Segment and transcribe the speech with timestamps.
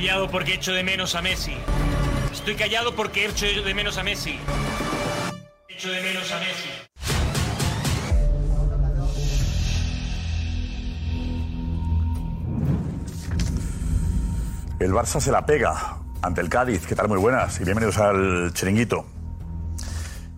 [0.00, 1.52] callado porque echo de menos a Messi.
[2.32, 4.38] Estoy callado porque echo de menos a Messi.
[5.68, 6.70] Echo de menos a Messi.
[14.78, 16.86] El Barça se la pega ante el Cádiz.
[16.86, 17.06] ¿Qué tal?
[17.06, 19.04] Muy buenas y bienvenidos al chiringuito.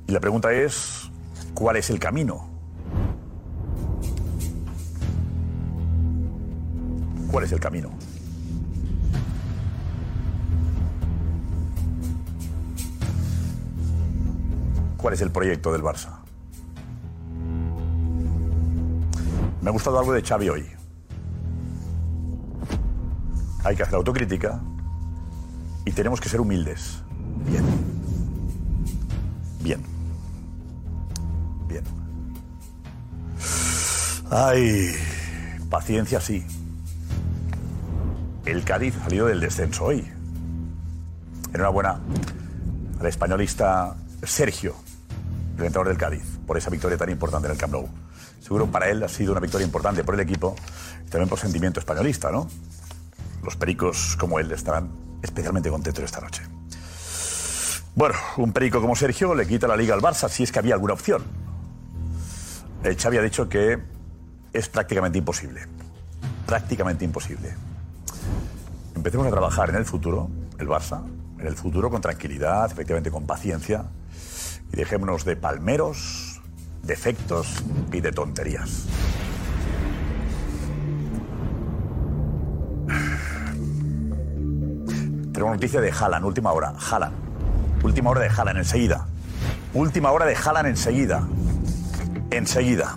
[0.09, 1.09] Y la pregunta es,
[1.55, 2.51] ¿cuál es el camino?
[7.31, 8.02] ¿Cuál es el camino?
[15.03, 16.21] ¿Cuál es el proyecto del Barça?
[19.61, 20.67] Me ha gustado algo de Xavi hoy.
[23.65, 24.61] Hay que hacer autocrítica
[25.85, 27.03] y tenemos que ser humildes.
[27.45, 27.65] Bien.
[29.61, 29.83] Bien.
[31.67, 31.85] Bien.
[34.31, 34.95] Ay,
[35.69, 36.47] paciencia sí.
[38.45, 40.09] El Cádiz ha salido del descenso hoy.
[41.53, 41.99] Enhorabuena
[43.01, 44.77] al españolista Sergio,
[45.59, 47.89] el entrenador del Cádiz, por esa victoria tan importante en el Camp Nou.
[48.41, 50.57] Seguro para él ha sido una victoria importante por el equipo
[51.07, 52.49] y también por sentimiento españolista, ¿no?
[53.43, 54.91] Los pericos como él estarán
[55.23, 56.43] especialmente contentos esta noche.
[57.95, 60.75] Bueno, un perico como Sergio le quita la liga al Barça si es que había
[60.75, 61.23] alguna opción.
[62.83, 63.79] El Xavi ha dicho que
[64.53, 65.67] es prácticamente imposible.
[66.47, 67.55] Prácticamente imposible.
[68.97, 71.05] Empecemos a trabajar en el futuro, el Barça,
[71.39, 73.85] en el futuro con tranquilidad, efectivamente con paciencia,
[74.73, 76.41] y dejémonos de palmeros,
[76.83, 77.63] defectos
[77.93, 78.87] y de tonterías.
[85.33, 86.75] Tenemos noticia de Haaland, última hora.
[86.79, 87.15] Haaland.
[87.83, 89.07] Última hora de Haaland, enseguida.
[89.75, 91.27] Última hora de Haaland enseguida.
[92.31, 92.97] Enseguida.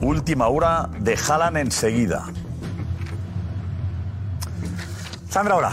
[0.00, 2.24] Última hora de Haaland enseguida.
[5.28, 5.72] Sandra, hola.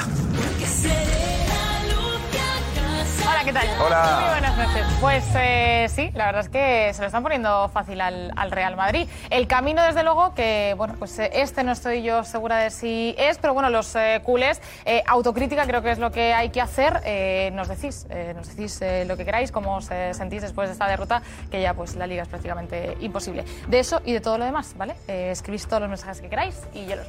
[3.47, 3.67] ¿Qué tal?
[3.79, 4.17] Hola.
[4.19, 4.85] Muy buenas noches.
[4.99, 8.75] Pues eh, sí, la verdad es que se lo están poniendo fácil al, al Real
[8.75, 9.07] Madrid.
[9.29, 13.15] El camino, desde luego, que, bueno, pues eh, este no estoy yo segura de si
[13.17, 16.59] es, pero bueno, los eh, culés, eh, autocrítica creo que es lo que hay que
[16.59, 16.99] hacer.
[17.05, 21.21] Eh, nos decís, nos decís lo que queráis, cómo os sentís después de esta derrota,
[21.49, 23.45] que ya pues la liga es prácticamente imposible.
[23.69, 24.95] De eso y de todo lo demás, ¿vale?
[25.07, 27.07] Escribís todos los mensajes que queráis y yo los.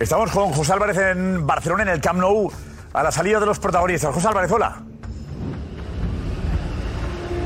[0.00, 2.50] Estamos con José Álvarez en Barcelona, en el Camp Nou,
[2.92, 4.12] a la salida de los protagonistas.
[4.12, 4.82] José Álvarez, hola.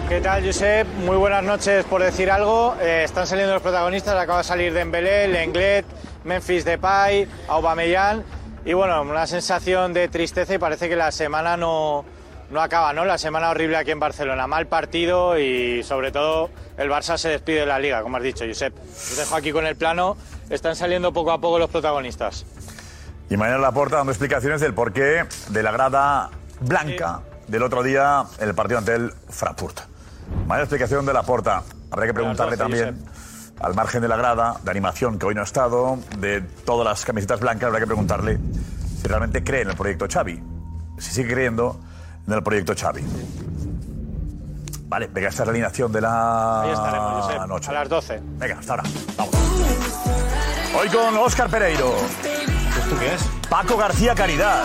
[0.09, 0.87] ¿Qué tal, Josep?
[1.05, 2.77] Muy buenas noches por decir algo.
[2.81, 5.85] Eh, están saliendo los protagonistas, acaba de salir Dembélé, Lenglet,
[6.23, 8.23] Memphis Depay, Aubameyang
[8.65, 12.05] y bueno, una sensación de tristeza y parece que la semana no,
[12.51, 13.05] no acaba, ¿no?
[13.05, 17.61] La semana horrible aquí en Barcelona, mal partido y sobre todo el Barça se despide
[17.61, 18.79] de la Liga, como has dicho, Josep.
[18.79, 20.17] Os dejo aquí con el plano,
[20.51, 22.47] están saliendo poco a poco los protagonistas.
[23.29, 26.31] Y mañana Laporta dando explicaciones del porqué de la grada
[26.61, 29.96] blanca del otro día en el partido ante el Frankfurt.
[30.47, 31.63] Mañana explicación de Laporta.
[31.91, 33.05] Habrá que preguntarle 12, también,
[33.61, 37.05] al margen de la grada, de animación que hoy no ha estado, de todas las
[37.05, 38.39] camisetas blancas, habrá que preguntarle
[39.01, 40.43] si realmente cree en el proyecto Xavi.
[40.99, 41.79] Si sigue creyendo
[42.27, 43.05] en el proyecto Xavi.
[44.89, 47.71] Vale, venga, esta es la alineación de la Ahí estaremos, Josep, noche.
[47.71, 48.21] a las 12.
[48.39, 48.83] Venga, hasta ahora.
[49.17, 49.35] Vamos.
[50.81, 51.93] Hoy con Óscar Pereiro.
[51.97, 53.23] ¿Esto qué es?
[53.49, 54.65] Paco García Caridad.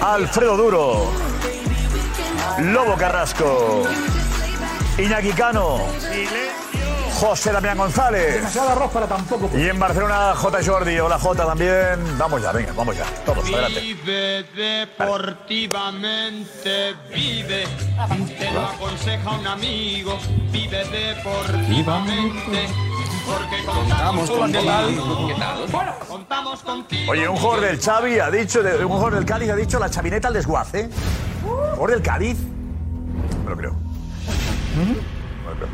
[0.00, 1.06] Alfredo Duro.
[2.58, 3.84] Lobo Carrasco.
[4.98, 5.78] Iñaki Cano.
[7.14, 8.34] José Damián González.
[8.34, 9.48] Demasiado arroz para tan poco.
[9.56, 10.58] Y en Barcelona, J.
[10.64, 10.98] Jordi.
[10.98, 11.46] Hola, J.
[11.46, 12.18] también.
[12.18, 13.04] Vamos ya, venga, vamos ya.
[13.24, 13.80] Todos, adelante.
[13.80, 17.64] Vive deportivamente, vive.
[18.38, 20.18] Te lo aconseja un amigo.
[20.50, 22.68] Vive deportivamente.
[23.26, 24.30] Porque contamos.
[24.30, 25.68] ¿Qué tal?
[26.08, 27.12] Contamos contigo.
[27.12, 29.88] Oye, un jugador del Xavi ha dicho, de- un jugador del Cádiz ha dicho la
[29.90, 30.88] chavineta al desguace.
[31.76, 32.38] ¿Por el Cádiz?
[33.44, 33.72] Me lo creo.
[35.44, 35.68] Me lo creo.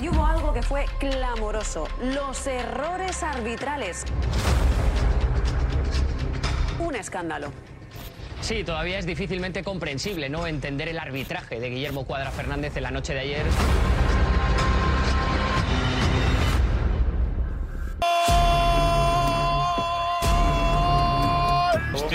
[0.00, 4.04] Y hubo algo que fue clamoroso, los errores arbitrales.
[6.78, 7.48] Un escándalo.
[8.40, 12.90] Sí, todavía es difícilmente comprensible no entender el arbitraje de Guillermo Cuadra Fernández en la
[12.90, 13.46] noche de ayer.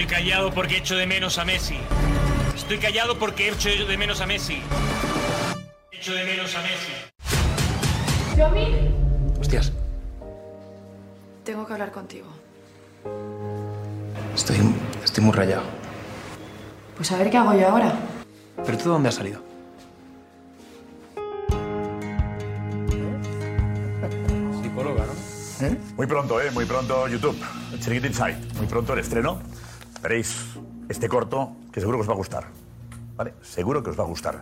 [0.10, 1.78] Callado porque echo de menos a Messi.
[2.56, 4.62] Estoy callado porque echo de menos a Messi.
[5.92, 6.94] Echo de menos a Messi.
[9.40, 9.72] Hostias,
[11.44, 12.28] Tengo que hablar contigo.
[14.36, 14.58] estoy,
[15.04, 15.64] estoy muy rayado.
[16.96, 17.94] Pues a ver qué hago yo ahora.
[18.66, 19.42] ¿Pero tú de dónde has salido?
[24.62, 25.14] Psicóloga, ¿no?
[25.98, 26.52] Muy pronto, ¿eh?
[26.52, 27.38] Muy pronto YouTube.
[27.80, 28.38] Chiringuito Inside.
[28.58, 29.40] Muy pronto el estreno.
[30.02, 30.56] Veréis
[30.88, 32.46] este corto que seguro que os va a gustar.
[33.16, 33.34] ¿Vale?
[33.42, 34.42] Seguro que os va a gustar.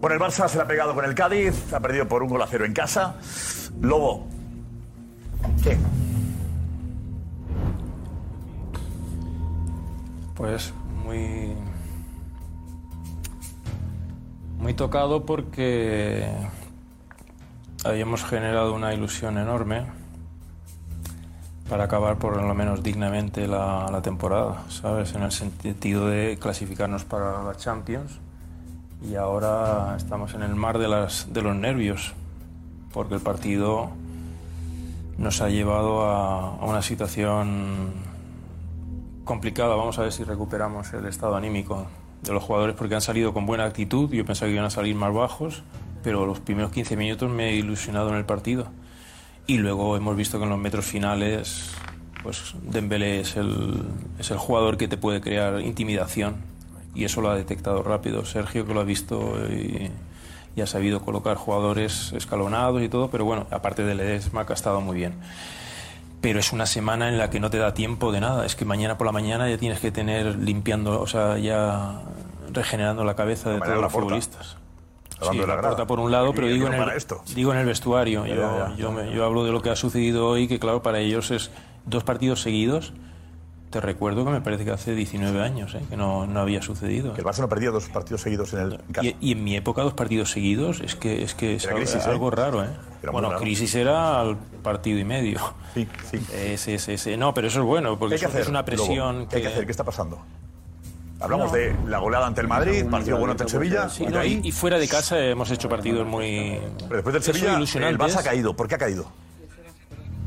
[0.00, 1.72] Bueno, el Barça se le ha pegado con el Cádiz.
[1.72, 3.16] Ha perdido por un gol a cero en casa.
[3.80, 4.28] Lobo.
[5.62, 5.76] ¿Qué?
[10.36, 10.72] Pues
[11.04, 11.54] muy.
[14.58, 16.28] Muy tocado porque
[17.84, 20.01] habíamos generado una ilusión enorme
[21.72, 25.14] para acabar por lo menos dignamente la, la temporada, ¿sabes?
[25.14, 28.20] En el sentido de clasificarnos para la Champions
[29.02, 32.12] y ahora estamos en el mar de, las, de los nervios
[32.92, 33.88] porque el partido
[35.16, 37.94] nos ha llevado a, a una situación
[39.24, 39.74] complicada.
[39.74, 41.86] Vamos a ver si recuperamos el estado anímico
[42.20, 44.10] de los jugadores porque han salido con buena actitud.
[44.10, 45.62] Yo pensaba que iban a salir más bajos,
[46.02, 48.66] pero los primeros 15 minutos me he ilusionado en el partido.
[49.46, 51.70] Y luego hemos visto que en los metros finales,
[52.22, 53.82] pues Dembélé es el,
[54.18, 56.36] es el jugador que te puede crear intimidación.
[56.94, 59.90] Y eso lo ha detectado rápido Sergio, que lo ha visto y,
[60.54, 63.10] y ha sabido colocar jugadores escalonados y todo.
[63.10, 65.14] Pero bueno, aparte de Ledesma, que ha estado muy bien
[66.22, 68.46] pero es una semana en la que no te da tiempo de nada.
[68.46, 72.00] Es que mañana por la mañana ya tienes que tener limpiando, o sea, ya
[72.52, 74.56] regenerando la cabeza de todos los futbolistas.
[75.30, 77.22] Sí, de la por un lado, pero digo en, el, esto.
[77.34, 78.26] digo en el vestuario.
[78.26, 78.76] Yo, ya, ya.
[78.76, 81.50] yo me- yo hablo de lo que ha sucedido hoy, que claro, para ellos es
[81.86, 82.92] dos partidos seguidos.
[83.70, 85.80] Te recuerdo que me parece que hace 19 años, ¿eh?
[85.88, 87.14] que no, no había sucedido.
[87.14, 89.06] Que el Barça no perdía dos partidos seguidos en el casa.
[89.08, 91.84] Y, y en mi época dos partidos seguidos es que es, que es Era algo,
[91.86, 92.10] crisis, ¿eh?
[92.10, 92.68] algo raro, ¿eh?
[93.02, 93.40] Era bueno, raro.
[93.40, 95.38] crisis era al partido y medio.
[95.72, 96.18] Sí, sí.
[96.34, 97.16] Ese, ese, ese.
[97.16, 98.42] No, pero eso es bueno, ¿Qué porque eso hacer?
[98.42, 99.28] es una presión Lobo?
[99.30, 99.64] ¿Qué hay que que- hacer?
[99.64, 100.18] ¿Qué está pasando?
[101.22, 103.88] Hablamos de la goleada ante el Madrid, partido bueno ante el Sevilla.
[103.88, 106.58] Sí, y de no, ahí, y, y fuera de casa hemos hecho partidos muy.
[106.88, 107.56] pero después del Sevilla,
[107.88, 107.98] el.
[107.98, 108.54] Barça ha caído.
[108.56, 109.06] ¿Por qué ha caído?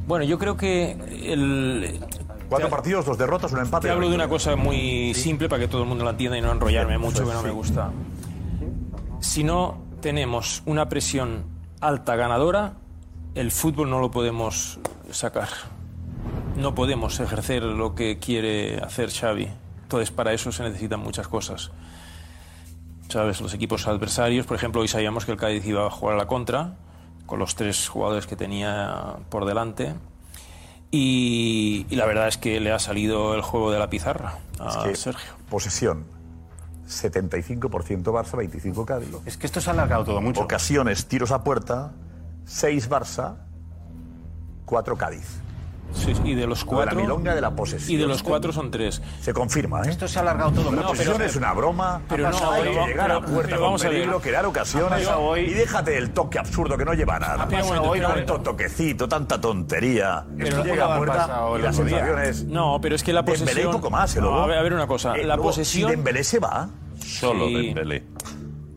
[0.08, 2.00] Bueno, yo creo que el.
[2.48, 3.88] Cuatro te- partidos, dos derrotas, un empate.
[3.88, 6.42] Te hablo de una cosa muy simple para que todo el mundo la entienda y
[6.42, 7.92] no enrollarme mucho, que no me gusta.
[9.20, 11.46] Si no tenemos una presión
[11.82, 12.74] alta ganadora,
[13.34, 14.80] el fútbol no lo podemos
[15.12, 15.50] sacar.
[16.56, 19.50] No podemos ejercer lo que quiere hacer Xavi.
[19.86, 21.70] Entonces, para eso se necesitan muchas cosas.
[23.08, 23.40] ¿Sabes?
[23.40, 26.26] Los equipos adversarios, por ejemplo, hoy sabíamos que el Cádiz iba a jugar a la
[26.26, 26.74] contra,
[27.28, 29.94] con los tres jugadores que tenía por delante.
[30.90, 34.70] Y, y la verdad es que le ha salido el juego de la pizarra a
[34.70, 35.34] Es que Sergio.
[35.52, 36.06] Posesión.
[36.88, 39.10] 75% Barça, 25 Cádiz.
[39.28, 40.42] Es que esto se ha alargado todo mucho.
[40.42, 41.92] Ocasiones, tiros a puerta,
[42.46, 43.36] 6 Barça,
[44.66, 45.45] 4 Cádiz.
[45.94, 46.96] Sí, y de los Lo de cuatro.
[46.96, 47.92] la milonga de la posesión.
[47.92, 49.02] Y de los cuatro son tres.
[49.22, 49.90] Se confirma, ¿eh?
[49.92, 50.88] Esto se ha alargado todo La mucho.
[50.90, 52.02] posesión es una broma.
[52.10, 55.08] pero no, pero va- que llegar a pero- puerta pero con a peligro, crear ocasiones.
[55.18, 57.48] Hoy- Y déjate el toque absurdo que no lleva nada.
[57.48, 60.26] Pero un momento, hoy pero- tanto toquecito, tanta tontería.
[60.36, 62.44] Pero Esto no llega a puerta y las sensaciones.
[62.46, 63.70] No, pero es que la Dembélé posesión.
[63.70, 65.16] y poco más, ¿eh, No, a ver, a ver una cosa.
[65.16, 65.90] Eh, la luego, posesión.
[65.90, 67.68] Si Dembélé se va, Solo Sí.
[67.68, 68.04] Dembélé.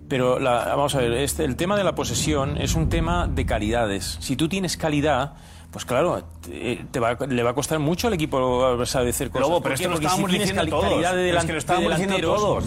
[0.09, 3.45] Pero la- vamos a ver, este, el tema de la posesión es un tema de
[3.47, 4.17] calidades.
[4.21, 5.35] Si tú tienes calidad,
[5.71, 9.49] pues claro, te, te va, le va a costar mucho al equipo adversario hacer cosas.
[9.49, 11.05] Lobo, ¿Por pero es que lo estábamos diciendo todos.
[11.05, 12.65] es que lo estábamos diciendo todos.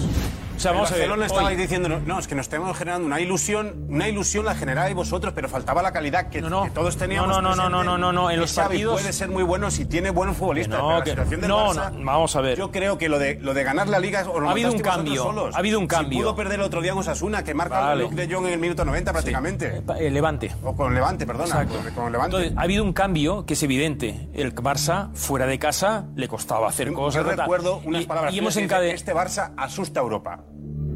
[0.62, 1.10] O sea, vamos a ver.
[1.10, 4.94] Hoy- estabais diciendo, no, es que nos estamos generando una ilusión, una ilusión la generáis
[4.96, 6.64] vosotros, pero faltaba la calidad que, No, no.
[6.66, 7.30] que todos teníamos.
[7.30, 9.86] No, no, no, no, no, no, no, en los partidos- puede ser muy bueno si
[9.86, 10.78] tiene buenos futbolistas.
[10.78, 12.58] No, pero la que- situación del no, Barça, no, vamos a ver.
[12.60, 15.24] Yo creo que lo de, lo de ganar la liga lo Ha habido un cambio,
[15.24, 15.56] solos.
[15.56, 16.20] ha habido un Si cambio.
[16.20, 18.04] pudo perder el otro día en Osasuna, que marca Vale.
[18.04, 19.82] el Luke de Jong en el minuto 90 prácticamente.
[20.00, 20.56] Eh, Levante.
[20.64, 21.66] O con Levante, perdona.
[21.68, 22.36] Con, con Levante.
[22.38, 24.30] Entonces, ha habido un cambio que es evidente.
[24.36, 27.26] El Barça, fuera de casa, le costaba hacer Yo cosas.
[27.26, 27.38] tal.
[27.38, 30.40] recuerdo unas palabras Y, hemos encade- Este Barça asusta a Europa.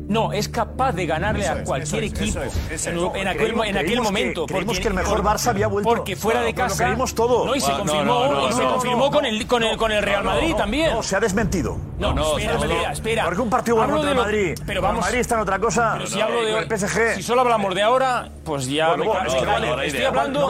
[0.08, 2.90] No, es capaz de ganarle Eso a es, cualquier eso es, equipo eso es, eso
[2.90, 3.02] en, es.
[3.02, 4.46] No, en aquel, creímos- en aquel que- momento.
[4.46, 5.90] creímos porque- que el mejor Barça había vuelto.
[5.90, 6.84] Porque fuera de Claro, lo casa.
[6.86, 7.46] creímos todo.
[7.46, 10.92] No, y se confirmó, con, el, con, el, con el Real Madrid no, también.
[10.94, 11.78] No, se ha desmentido.
[11.98, 13.26] No, no, espera, espera, espera.
[13.26, 14.60] Porque un partido bueno contra el Madrid.
[14.66, 15.94] pero vamos- Madrid está en otra cosa.
[15.98, 17.16] Pero si hablo de PSG.
[17.16, 19.02] Si solo hablamos de ahora, pues ya que
[19.88, 20.48] estoy hablando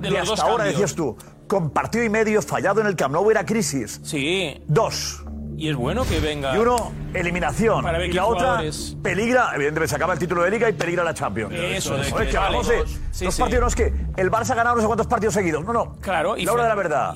[0.00, 1.16] de, los dos hasta ahora, decías tú.
[1.46, 4.00] Con partido y medio fallado en el Camp Nou era crisis.
[4.04, 4.60] Sí.
[4.66, 5.22] Dos.
[5.58, 6.54] Y es bueno que venga.
[6.54, 7.82] Y uno, eliminación.
[7.82, 10.72] Para ver y la otra, jugadores- peligra, evidentemente se acaba el título de Liga y
[10.72, 11.52] peligra la Champions.
[11.52, 12.10] Eso es.
[12.12, 12.58] Joder, que Vale.
[13.10, 13.40] Sí, dos sí.
[13.40, 15.64] partidos, no es que el Barça ha ganado no sé cuántos partidos seguidos.
[15.64, 15.96] No, no.
[16.00, 17.14] Claro, y la hora de la verdad.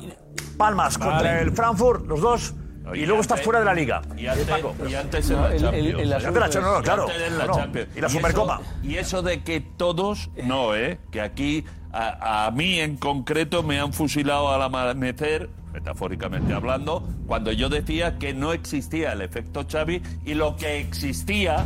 [0.59, 1.11] Palmas Vale.
[1.13, 2.55] contra el Frankfurt, los dos.
[2.95, 4.03] Y, luego estás fuera de la Liga.
[4.17, 4.75] Y antes, Paco.
[4.89, 6.01] y antes en No, la el- Champions.
[6.01, 7.03] el asunto Antes la Champions, no, no, Y claro.
[7.05, 7.59] antes en la No, no.
[7.59, 7.89] Champions.
[7.97, 8.61] Y la eso- Supercopa.
[8.83, 10.99] y eso de que todos, no, ¿eh?
[11.13, 17.53] Que aquí, a, a mí en concreto, me han fusilado al amanecer, metafóricamente hablando, cuando
[17.53, 21.65] yo decía que no existía el efecto Xavi y lo que existía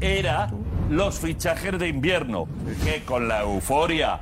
[0.00, 0.50] era
[0.90, 2.46] los fichajes de invierno,
[2.84, 4.20] que con la euforia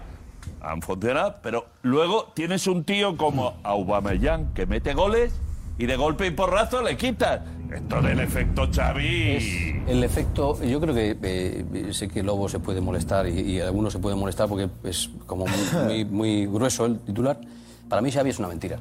[0.61, 5.33] han funcionado, pero luego tienes un tío como Aubameyang que mete goles
[5.79, 7.41] y de golpe y porrazo le quitas.
[7.73, 9.81] Esto del efecto Xavi...
[9.87, 13.93] El efecto, yo creo que eh, sé que Lobo se puede molestar y, y algunos
[13.93, 17.41] se pueden molestar porque es como muy, muy- muy grueso el titular.
[17.89, 18.79] Para mí Xavi es una mentira.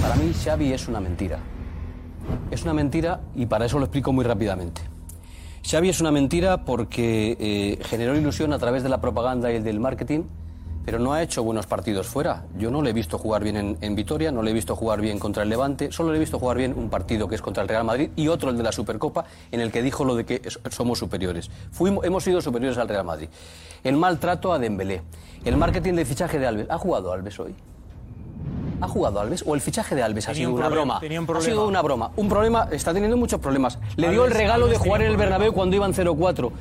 [0.00, 1.38] Para mí Xavi es una mentira.
[2.50, 4.82] Es una mentira y para eso lo explico muy rápidamente.
[5.68, 9.80] Xavi es una mentira porque eh, generó ilusión a través de la propaganda y del
[9.80, 10.22] marketing,
[10.84, 12.46] pero no ha hecho buenos partidos fuera.
[12.56, 15.18] Yo no le he visto jugar bien en, Vitoria, no le he visto jugar bien
[15.18, 17.68] contra el Levante, solo le he visto jugar bien un partido que es contra el
[17.68, 20.40] Real Madrid y otro, el de la Supercopa, en el que dijo lo de que
[20.70, 21.50] somos superiores.
[21.72, 23.28] Fuimos, hemos sido superiores al Real Madrid.
[23.84, 25.02] El maltrato a Dembélé,
[25.44, 26.66] el marketing de fichaje de Alves.
[26.70, 27.54] ¿Ha jugado Alves hoy?
[28.80, 29.42] ¿Ha jugado Alves?
[29.46, 31.00] ¿O el fichaje de Alves ha sido un una broma?
[31.02, 32.10] un Ha sido una broma.
[32.16, 33.78] Un problema, está teniendo muchos problemas.
[33.96, 35.16] Le dio el regalo Alves de jugar en el.
[35.16, 36.52] Bernabéu cuando iban 0-4.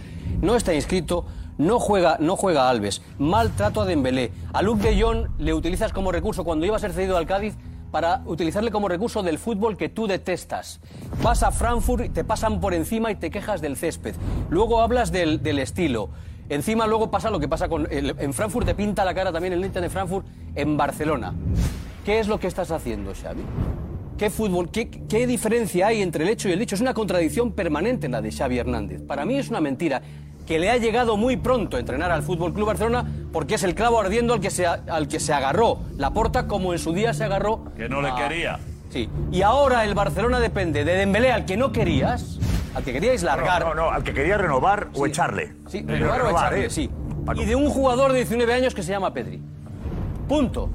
[0.42, 1.26] No está inscrito,
[1.58, 3.02] no juega, no juega Alves.
[3.20, 4.32] Maltrato a Dembélé.
[4.54, 7.56] A Luke de Jong le utilizas como recurso cuando iba a ser cedido al Cádiz
[7.92, 10.80] para utilizarle como recurso del fútbol que tú detestas.
[11.24, 14.16] Vas a Frankfurt, te pasan por encima y te quejas del césped.
[14.50, 16.10] Luego hablas del, del estilo.
[16.50, 17.88] Encima luego pasa lo que pasa con...
[17.92, 20.26] en Frankfurt te pinta la cara también el Inter de Frankfurt
[20.56, 21.34] en Barcelona.
[22.06, 23.42] ¿Qué es lo que estás haciendo, Xavi?
[24.18, 26.74] ¿Qué fútbol, qué, qué diferencia hay entre el hecho y el dicho?
[26.76, 29.02] Es una contradicción permanente la de Xavi Hernández.
[29.06, 30.02] Para mí es una mentira
[30.48, 34.00] que le ha llegado muy pronto entrenar al Fútbol Club Barcelona porque es el clavo
[34.00, 37.14] ardiendo al que se, a- al que se agarró la porta como en su día
[37.14, 37.66] se agarró.
[37.76, 38.60] Que no le a- quería.
[38.90, 39.10] Sí.
[39.34, 42.40] Y ahora el Barcelona depende de Dembélé al que no querías,
[42.78, 43.64] al que queríais largar.
[43.64, 45.56] No, no, no, al que quería renovar o echarle.
[45.68, 46.70] Sí, Pero renovar o echarle, ¿eh?
[46.70, 46.90] sí.
[47.36, 49.42] Y de un jugador de 19 años que se llama Pedri.
[50.28, 50.70] Punto.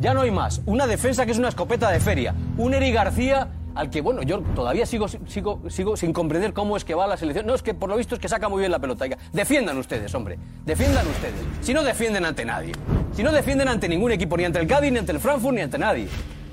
[0.00, 0.60] Ya no hay más.
[0.66, 2.34] Una defensa que es una escopeta de feria.
[2.56, 6.84] Un Eri García al que, bueno, yo todavía sigo, sigo, sigo sin comprender cómo es
[6.84, 7.46] que va la selección.
[7.46, 9.06] No, es que por lo visto es que saca muy bien la pelota.
[9.32, 10.38] Defiendan ustedes, hombre.
[10.66, 11.34] Defiendan ustedes.
[11.60, 12.72] Si no defienden ante nadie.
[13.12, 15.60] Si no defienden ante ningún equipo, ni ante el Cádiz, ni ante el Frankfurt, ni
[15.60, 16.08] ante nadie.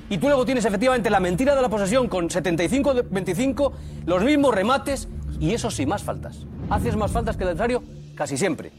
[0.09, 3.71] Y tú luego tienes efectivamente la mentira de la posesión con 75-25,
[4.05, 5.07] los mismos remates
[5.39, 6.45] y eso sí, más faltas.
[6.69, 7.83] Haces más faltas que el adversario
[8.15, 8.71] casi siempre.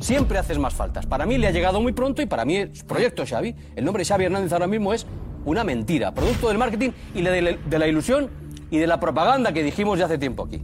[0.00, 1.06] Siempre haces más faltas.
[1.06, 3.54] Para mí le ha llegado muy pronto y para mí es proyecto Xavi.
[3.76, 5.06] El nombre Xavi Hernández ahora mismo es
[5.44, 8.30] una mentira, producto del marketing y de de la ilusión
[8.70, 10.62] y de la propaganda que dijimos ya hace tiempo aquí.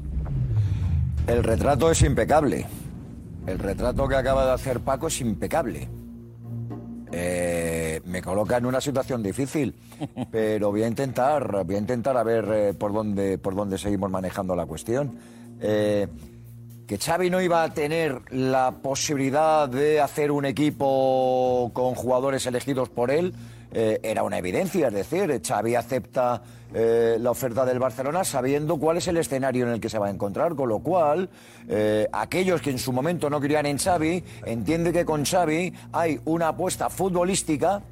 [1.26, 2.66] El retrato es impecable.
[3.46, 5.88] El retrato que acaba de hacer Paco es impecable.
[7.12, 9.74] Eh, me coloca en una situación difícil,
[10.30, 14.10] pero voy a intentar, voy a intentar a ver eh, por dónde, por dónde seguimos
[14.10, 15.18] manejando la cuestión.
[15.60, 16.06] Eh,
[16.86, 22.88] que Xavi no iba a tener la posibilidad de hacer un equipo con jugadores elegidos
[22.88, 23.34] por él
[23.72, 24.88] eh, era una evidencia.
[24.88, 26.42] Es decir, Xavi acepta
[26.74, 30.06] eh, la oferta del Barcelona sabiendo cuál es el escenario en el que se va
[30.06, 31.28] a encontrar, con lo cual
[31.68, 36.20] eh, aquellos que en su momento no querían en Xavi entienden que con Xavi hay
[36.24, 37.82] una apuesta futbolística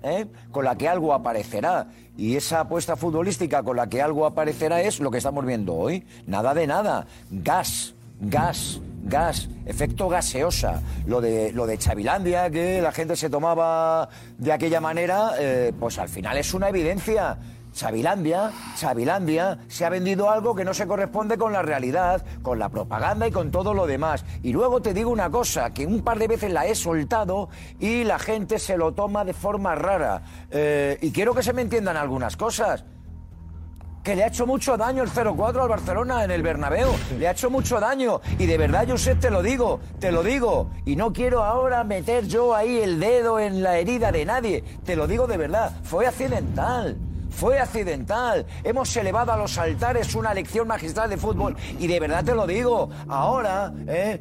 [0.50, 1.88] con la que algo aparecerá.
[2.16, 6.06] Y esa apuesta futbolística con la que algo aparecerá es lo que estamos viendo hoy.
[6.26, 7.06] Nada de nada.
[7.30, 10.82] Gas gas, gas, efecto gaseosa.
[11.06, 15.98] Lo de, lo de Chavilandia, que la gente se tomaba de aquella manera, eh, pues
[15.98, 17.38] al final es una evidencia.
[17.72, 22.70] Chavilandia, Chavilandia, se ha vendido algo que no se corresponde con la realidad, con la
[22.70, 24.24] propaganda y con todo lo demás.
[24.42, 28.04] Y luego te digo una cosa, que un par de veces la he soltado y
[28.04, 30.22] la gente se lo toma de forma rara.
[30.50, 32.82] Eh, y quiero que se me entiendan algunas cosas
[34.06, 36.86] que le ha hecho mucho daño el 0-4 al Barcelona en el Bernabéu.
[37.18, 38.20] Le ha hecho mucho daño.
[38.38, 40.70] Y de verdad, Josep, te lo digo, te lo digo.
[40.84, 44.62] Y no quiero ahora meter yo ahí el dedo en la herida de nadie.
[44.84, 45.72] Te lo digo de verdad.
[45.82, 46.96] Fue accidental.
[47.30, 48.46] fue accidental.
[48.62, 52.46] Hemos elevado a los altares una lección magistral de fútbol y de verdad te lo
[52.46, 54.20] digo, ahora, ¿eh?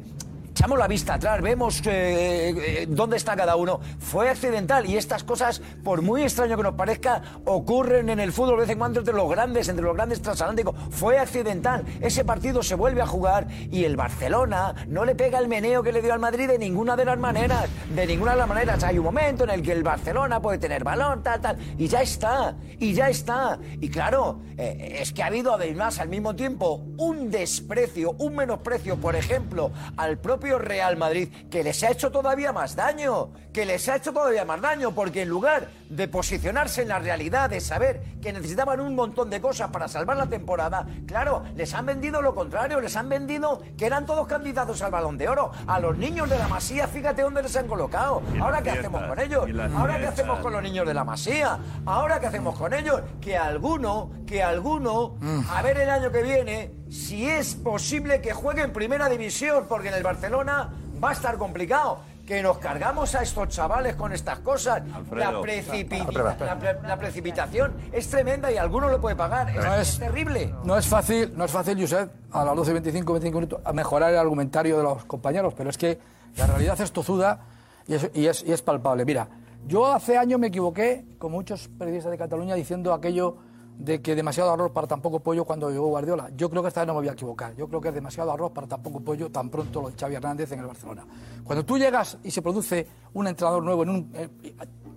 [0.56, 3.78] Echamos la vista atrás, vemos eh, eh, dónde está cada uno.
[3.98, 8.52] Fue accidental y estas cosas, por muy extraño que nos parezca, ocurren en el fútbol
[8.52, 10.74] de vez en cuando entre los grandes, entre los grandes transatlánticos.
[10.88, 11.84] Fue accidental.
[12.00, 15.92] Ese partido se vuelve a jugar y el Barcelona no le pega el meneo que
[15.92, 17.68] le dio al Madrid de ninguna de las maneras.
[17.94, 18.82] De ninguna de las maneras.
[18.82, 21.58] Hay un momento en el que el Barcelona puede tener balón, tal, tal.
[21.76, 22.56] Y ya está.
[22.78, 23.58] Y ya está.
[23.78, 28.96] Y claro, eh, es que ha habido además al mismo tiempo un desprecio, un menosprecio,
[28.96, 33.88] por ejemplo, al propio Real Madrid, que les ha hecho todavía más daño, que les
[33.88, 38.02] ha hecho todavía más daño, porque en lugar de posicionarse en la realidad, de saber
[38.20, 42.34] que necesitaban un montón de cosas para salvar la temporada, claro, les han vendido lo
[42.34, 45.52] contrario, les han vendido que eran todos candidatos al balón de oro.
[45.66, 48.22] A los niños de la Masía, fíjate dónde les han colocado.
[48.40, 49.46] Ahora, ¿qué fiestas, hacemos con ellos?
[49.76, 51.58] Ahora, ¿qué hacemos con los niños de la Masía?
[51.84, 53.02] Ahora, ¿qué hacemos con ellos?
[53.20, 55.16] Que alguno, que alguno,
[55.50, 59.88] a ver el año que viene, si es posible que juegue en primera división, porque
[59.88, 60.70] en el Barcelona
[61.02, 62.00] va a estar complicado.
[62.26, 64.82] Que nos cargamos a estos chavales con estas cosas.
[64.88, 65.42] La, Alfredo.
[65.44, 66.54] precipi- Alfredo, espera.
[66.54, 69.48] la pre- la precipitación es tremenda y alguno lo puede pagar.
[69.50, 70.52] Es, No es es- terrible.
[70.64, 74.10] No es fácil, no es fácil, Josep, a las 12, 25, 25 minutos, a mejorar
[74.12, 76.00] el argumentario de los compañeros, pero es que
[76.36, 77.40] la realidad es tozuda
[77.86, 79.04] y es, y es, y es palpable.
[79.04, 79.28] Mira,
[79.64, 83.36] yo hace años me equivoqué, con muchos periodistas de Cataluña, diciendo aquello
[83.78, 86.30] de que demasiado arroz para tan poco pollo cuando llegó Guardiola.
[86.36, 87.54] Yo creo que esta vez no me voy a equivocar.
[87.54, 90.14] Yo creo que es demasiado arroz para tan poco pollo tan pronto lo de Xavi
[90.14, 91.06] Hernández en el Barcelona.
[91.44, 94.10] Cuando tú llegas y se produce un entrenador nuevo en un...
[94.14, 94.28] eh,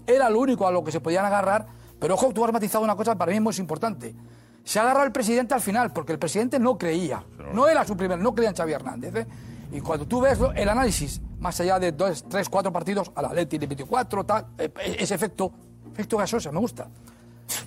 [0.08, 1.68] era lo único a lo que se podían agarrar,
[2.00, 4.16] pero ojo, tú has matizado una cosa para mí muy importante.
[4.64, 7.24] Se agarra el presidente al final, porque el presidente no creía.
[7.54, 9.16] No era su primer, no creía en Xavi Hernández.
[9.16, 9.28] ¿eh?
[9.72, 13.60] Y cuando tú ves el análisis, más allá de dos, tres, cuatro partidos, al Atleti
[13.60, 15.52] le metió cuatro, tal, eh, ese efecto,
[15.92, 16.88] efecto gasosa, me gusta.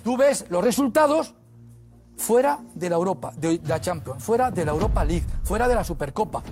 [0.03, 1.33] Tú ves los resultados
[2.17, 5.83] fuera de la Europa, de, la Champions, fuera de la Europa League, fuera de la
[5.83, 6.43] Supercopa,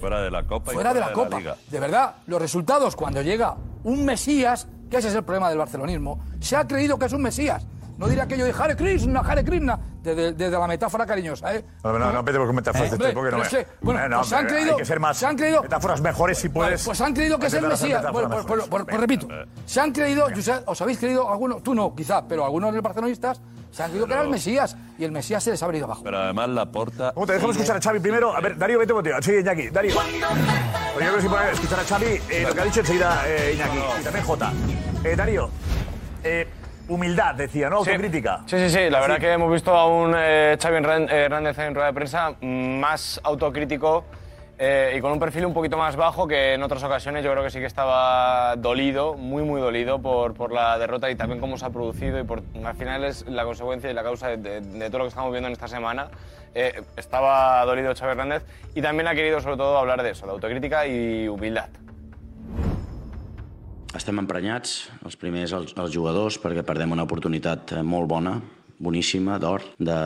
[0.00, 1.38] Fuera de la Copa y fuera de la Copa.
[1.38, 1.56] Liga.
[1.70, 6.20] De verdad, los resultados cuando llega un Mesías, que ese es el problema del barcelonismo,
[6.40, 7.66] se ha creído que es un Mesías.
[7.98, 11.64] No diré aquello de Hare Krishna, Hare Krishna, desde, desde la metáfora cariñosa, ¿eh?
[11.82, 14.08] No, no, no empecemos con metáforas de Hombre, este porque no me- que, bueno, Eh,
[14.08, 15.16] no, pues se han creído, Hay que ser más.
[15.16, 16.84] se han creído, metáforas mejores si puedes.
[16.84, 18.04] pues han creído que es el Mesías.
[18.12, 19.26] Bueno, pues, pues- pues- pues repito,
[19.64, 20.26] se han creído,
[20.66, 24.06] os habéis creído algunos, tú no, quizá, pero algunos de los barcelonistas se han creído
[24.06, 26.02] que era el Mesías y el Mesías se les ha venido abajo.
[26.04, 27.12] Pero además la porta.
[27.14, 28.34] ¿Cómo te dejamos escuchar a Xavi primero?
[28.36, 29.16] A ver, Darío, vete contigo.
[29.22, 29.68] Sí, Iñaki.
[29.70, 29.94] Darío.
[29.94, 33.22] Pues yo creo que si puede escuchar a Xavi, eh, lo que ha dicho enseguida
[33.26, 33.78] eh, Iñaki.
[34.00, 34.52] Y también Jota.
[35.04, 35.50] Eh, Darío,
[36.24, 36.48] eh,
[36.88, 37.76] humildad, decía, ¿no?
[37.78, 38.40] Autocrítica.
[38.46, 38.90] Sí, sí, sí.
[38.90, 42.34] La verdad que hemos visto a un eh, Xavi Hernan- Hernández en rueda de prensa
[42.40, 44.04] más autocrítico
[44.58, 47.22] eh, y con un perfil un poquito más bajo que en otras ocasiones.
[47.24, 51.14] Yo creo que sí que estaba dolido, muy, muy dolido por, por la derrota y
[51.16, 54.28] también cómo se ha producido y por, al final es la consecuencia y la causa
[54.28, 56.08] de, de- de todo lo que estamos viendo en esta semana.
[56.54, 58.44] Eh, estaba dolido Xavi Hernández
[58.74, 61.68] y también ha querido sobre todo hablar de eso, de autocrítica y humildad.
[63.96, 68.36] Estem emprenyats, els primers els, els jugadors, perquè perdem una oportunitat eh, molt bona,
[68.78, 69.96] boníssima, d'or, de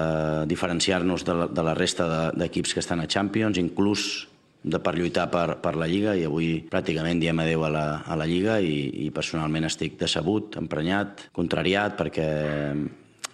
[0.47, 4.29] diferenciar-nos de, la, de la resta de- d'equips que estan a Champions, inclús
[4.63, 8.17] de per lluitar per, per la Lliga i avui pràcticament diem adeu a la, a
[8.21, 12.27] la Lliga i, i personalment estic decebut, emprenyat, contrariat perquè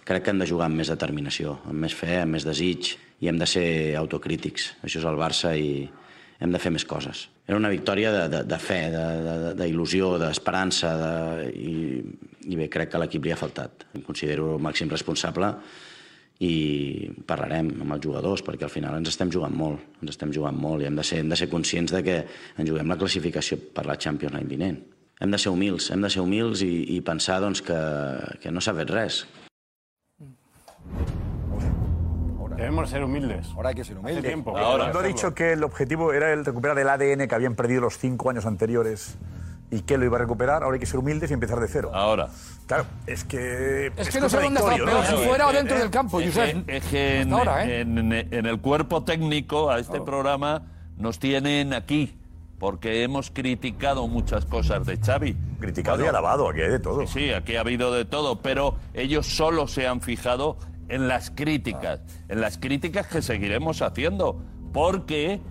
[0.07, 3.27] crec que hem de jugar amb més determinació, amb més fe, amb més desig i
[3.27, 3.67] hem de ser
[3.99, 4.71] autocrítics.
[4.87, 5.83] Això és el Barça i
[6.39, 7.27] hem de fer més coses.
[7.47, 8.79] Era una victòria de, de, de fe,
[9.57, 11.75] d'il·lusió, de, de, d'esperança, de, i,
[12.51, 13.87] i bé, crec que a l'equip li ha faltat.
[13.97, 15.53] Em considero el màxim responsable
[16.45, 20.59] i parlarem amb els jugadors perquè al final ens estem jugant molt, ens estem jugant
[20.59, 23.57] molt i hem de ser, hem de ser conscients de que ens juguem la classificació
[23.73, 24.77] per la Champions l'any vinent.
[25.17, 27.79] Hem de ser humils, hem de ser humils i, i pensar doncs, que,
[28.43, 29.23] que no s'ha fet res.
[32.57, 33.47] Debemos ser humildes.
[33.55, 34.51] Ahora hay que ser Hace tiempo.
[34.51, 37.97] Cuando ha dicho que el objetivo era el recuperar el ADN que habían perdido los
[37.97, 39.17] cinco años anteriores
[39.69, 41.91] y que lo iba a recuperar, ahora hay que ser humildes y empezar de cero.
[41.93, 42.29] Ahora.
[42.65, 43.91] Claro, es que.
[43.95, 45.03] Es que no sé dónde está peor, ¿no?
[45.03, 46.65] si fuera o Eh, dentro eh, del campo, Es Josep.
[46.65, 47.81] que, es que en, ahora, ¿eh?
[47.81, 50.63] en- en el cuerpo técnico a este programa
[50.97, 52.13] nos tienen aquí.
[52.59, 55.37] Porque hemos criticado muchas cosas de Xavi.
[55.59, 57.05] Criticado y alabado, aquí hay de todo.
[57.05, 60.57] Sí, sí, aquí ha habido de todo, pero ellos solo se han fijado
[60.89, 64.41] en las críticas, en las críticas que seguiremos haciendo,
[64.73, 65.41] porque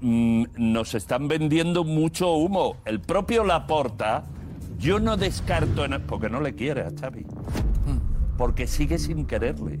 [0.00, 2.76] mm, nos están vendiendo mucho humo.
[2.84, 4.24] El propio Laporta,
[4.78, 7.26] yo no descarto, en- porque no le quiere a Xavi,
[8.36, 9.78] porque sigue sin quererle.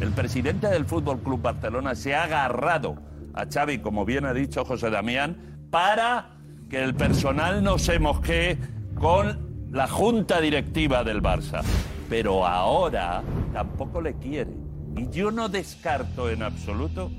[0.00, 2.96] El presidente del Fútbol Club Barcelona se ha agarrado
[3.32, 5.36] a Xavi, como bien ha dicho José Damián,
[5.70, 6.30] para
[6.68, 8.58] que el personal no se mosquee
[8.96, 11.62] con la junta directiva del Barça.
[12.08, 13.22] pero ahora
[13.54, 14.50] tampoco le quiere.
[14.96, 17.10] Y yo no descarto en absoluto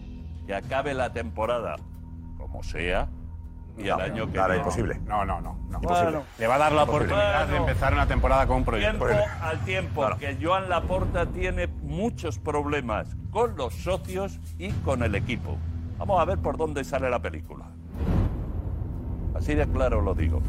[0.46, 1.78] que acabe la temporada,
[2.38, 3.10] como sea,
[3.78, 4.58] y el año que Claro, viene.
[4.64, 5.00] imposible.
[5.06, 5.58] No, no, no.
[5.70, 5.80] no.
[5.80, 6.24] Bueno.
[6.38, 7.06] Le va a dar la Imposible.
[7.14, 7.68] oportunidad de Bueno.
[7.68, 9.06] empezar una temporada con un proyecto.
[9.06, 15.16] Tiempo al tiempo que Joan Laporta tiene muchos problemas con los socios y con el
[15.16, 15.58] equipo.
[15.98, 17.66] Vamos a ver por dónde sale la película.
[19.36, 20.42] Así de claro lo digo.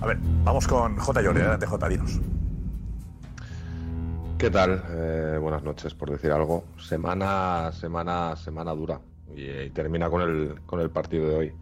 [0.00, 1.22] A ver, vamos con J.
[1.24, 1.40] Jordi.
[1.40, 1.88] Adelante, J.
[1.88, 2.20] Dinos.
[4.44, 4.82] ¿Qué tal?
[4.90, 6.64] Eh, buenas noches, por decir algo.
[6.78, 9.00] Semana, semana, semana dura.
[9.34, 11.52] Y, termina con el, con el partido de hoy.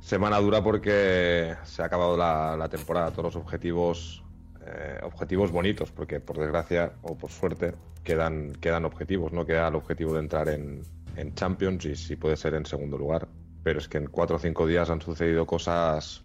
[0.00, 4.24] Semana dura porque se ha acabado la, la temporada, todos los objetivos,
[4.66, 9.76] eh, objetivos bonitos, porque por desgracia o por suerte quedan, quedan objetivos, no queda el
[9.76, 10.82] objetivo de entrar en,
[11.14, 13.28] en Champions y si puede ser en segundo lugar.
[13.62, 16.23] Pero es que en cuatro o cinco días han sucedido cosas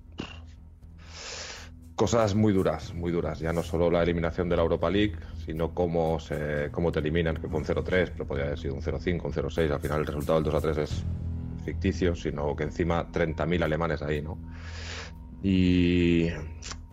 [2.00, 3.40] cosas muy duras, muy duras.
[3.40, 7.36] Ya no solo la eliminación de la Europa League, sino cómo, se, cómo te eliminan,
[7.36, 9.70] que fue un 0-3, pero podría haber sido un 0-5, un 0-6.
[9.70, 11.04] Al final el resultado del 2-3 es
[11.66, 14.38] ficticio, sino que encima 30.000 alemanes ahí, ¿no?
[15.44, 16.30] Y,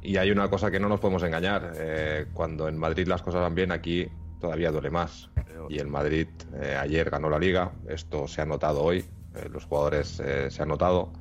[0.03, 1.73] y hay una cosa que no nos podemos engañar.
[1.77, 4.09] eh, cuando en Madrid las cosas van bien, aquí
[4.41, 5.31] todavía duele más.
[5.69, 6.27] Y el Madrid
[6.61, 9.05] eh, ayer ganó la liga, esto se ha notado hoy,
[9.37, 11.13] eh, los jugadores se han notado.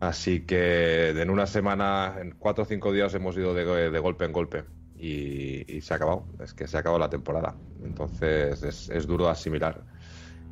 [0.00, 4.24] Así que en una semana, en cuatro o cinco días hemos ido de, de golpe
[4.24, 6.28] en golpe y, y se ha acabado.
[6.38, 7.62] Es que se ha acabado la temporada.
[7.80, 9.86] Entonces es, es duro asimilar.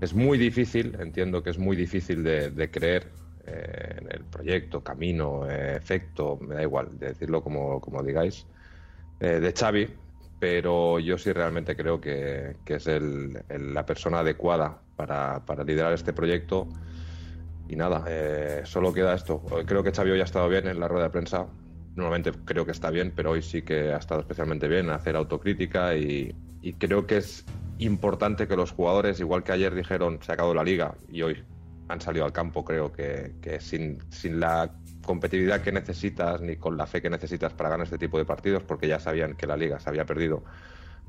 [0.00, 4.84] Es muy difícil, entiendo que es muy difícil de, de creer eh, en el proyecto,
[4.84, 8.48] camino, eh, efecto, me da igual, de decirlo como, como digáis,
[9.20, 9.98] eh, de Xavi,
[10.38, 15.64] pero yo sí realmente creo que, que es el- el- la persona adecuada para, para
[15.64, 16.72] liderar este proyecto.
[17.68, 19.42] Y nada, eh, solo queda esto.
[19.66, 21.46] Creo que Xavi hoy ha estado bien en la rueda de prensa.
[21.94, 25.16] Normalmente creo que está bien, pero hoy sí que ha estado especialmente bien en hacer
[25.16, 27.44] autocrítica y, y creo que es
[27.78, 31.44] importante que los jugadores, igual que ayer dijeron se ha acabado la liga y hoy
[31.88, 34.70] han salido al campo, creo que, que sin, sin la
[35.04, 38.62] competitividad que necesitas ni con la fe que necesitas para ganar este tipo de partidos,
[38.62, 40.44] porque ya sabían que la liga se había perdido,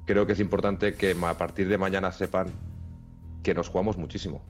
[0.05, 2.47] creo que es importante que a partir de mañana sepan
[3.43, 4.41] que nos jugamos muchísimo.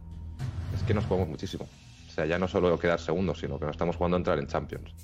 [0.76, 1.68] Es que nos jugamos muchísimo.
[2.10, 4.48] O sea, ya no solo quedar segundos, sino que nos estamos jugando a entrar en
[4.48, 4.96] Champions.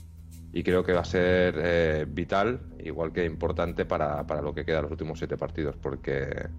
[0.52, 4.66] Y creo que va a ser eh, vital, igual que importante para, para lo que
[4.66, 6.50] queda los últimos siete partidos, porque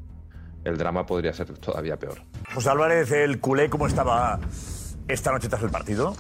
[0.63, 2.19] el drama podría ser todavía peor.
[2.55, 4.39] José Álvarez, el culé, ¿cómo estaba
[5.09, 6.15] esta noche tras el partido?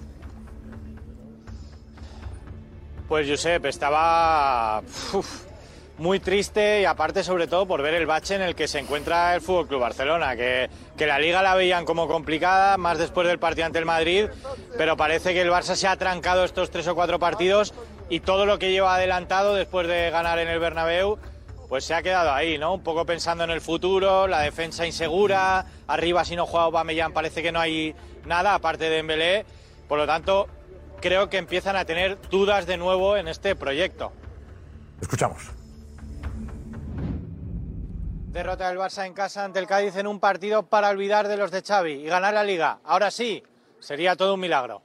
[3.06, 4.80] Pues Josep, estaba
[5.12, 5.44] uf,
[5.98, 9.34] muy triste y aparte sobre todo por ver el bache en el que se encuentra
[9.34, 13.38] el Fútbol Club Barcelona, que, que la liga la veían como complicada, más después del
[13.38, 14.26] partido ante el Madrid,
[14.76, 17.72] pero parece que el Barça se ha trancado estos tres o cuatro partidos
[18.08, 21.18] y todo lo que lleva adelantado después de ganar en el Bernabéu,
[21.68, 22.74] pues se ha quedado ahí, ¿no?
[22.74, 27.42] Un poco pensando en el futuro, la defensa insegura, arriba si no juega Aubameyang parece
[27.42, 29.46] que no hay nada aparte de Dembélé,
[29.88, 30.46] por lo tanto
[31.00, 34.12] creo que empiezan a tener dudas de nuevo en este proyecto.
[35.00, 35.55] Escuchamos.
[38.36, 41.50] Derrota del Barça en casa ante el Cádiz en un partido para olvidar de los
[41.50, 42.80] de Xavi y ganar la Liga.
[42.84, 43.42] Ahora sí,
[43.78, 44.82] sería todo un milagro.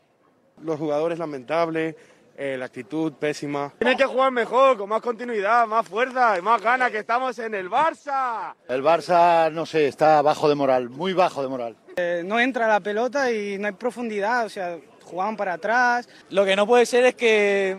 [0.63, 1.97] Los jugadores lamentables,
[2.37, 3.73] eh, la actitud pésima.
[3.77, 7.53] Tiene que jugar mejor, con más continuidad, más fuerza y más ganas, que estamos en
[7.53, 8.53] el Barça.
[8.69, 11.75] El Barça, no sé, está bajo de moral, muy bajo de moral.
[11.97, 14.77] Eh, no entra la pelota y no hay profundidad, o sea,
[15.11, 16.07] jugaban para atrás.
[16.29, 17.77] Lo que no puede ser es que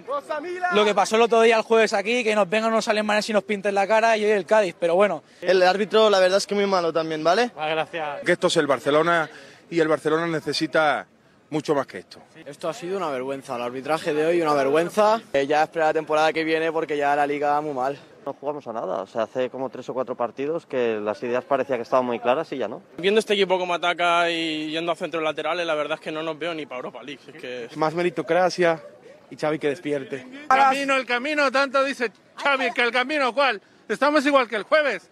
[0.75, 3.33] lo que pasó el otro día el jueves aquí, que nos vengan unos alemanes y
[3.33, 5.23] nos pinten la cara y hoy el Cádiz, pero bueno.
[5.41, 7.51] El árbitro, la verdad es que muy malo también, ¿vale?
[7.57, 8.21] gracias.
[8.25, 9.29] Que esto es el Barcelona
[9.71, 11.07] y el Barcelona necesita
[11.51, 12.19] mucho más que esto.
[12.47, 15.21] Esto ha sido una vergüenza, el arbitraje de hoy una vergüenza.
[15.33, 17.99] Eh, ya espera la temporada que viene porque ya la liga va muy mal.
[18.25, 21.45] No jugamos a nada, o sea, hace como tres o cuatro partidos que las ideas
[21.45, 22.81] parecía que estaban muy claras y ya no.
[22.99, 26.23] Viendo este equipo como ataca y yendo a centros laterales, la verdad es que no
[26.23, 27.21] nos veo ni para Europa League.
[27.27, 27.69] Es que...
[27.77, 28.81] Más meritocracia
[29.29, 30.21] y Xavi que despierte.
[30.21, 33.61] El camino, el camino, tanto dice Xavi, que el camino, ¿cuál?
[33.89, 35.11] Estamos igual que el jueves.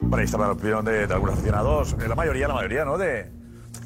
[0.00, 2.98] Bueno, ahí estaba la opinión de, de algunos aficionados, eh, la mayoría, la mayoría, ¿no?
[2.98, 3.30] De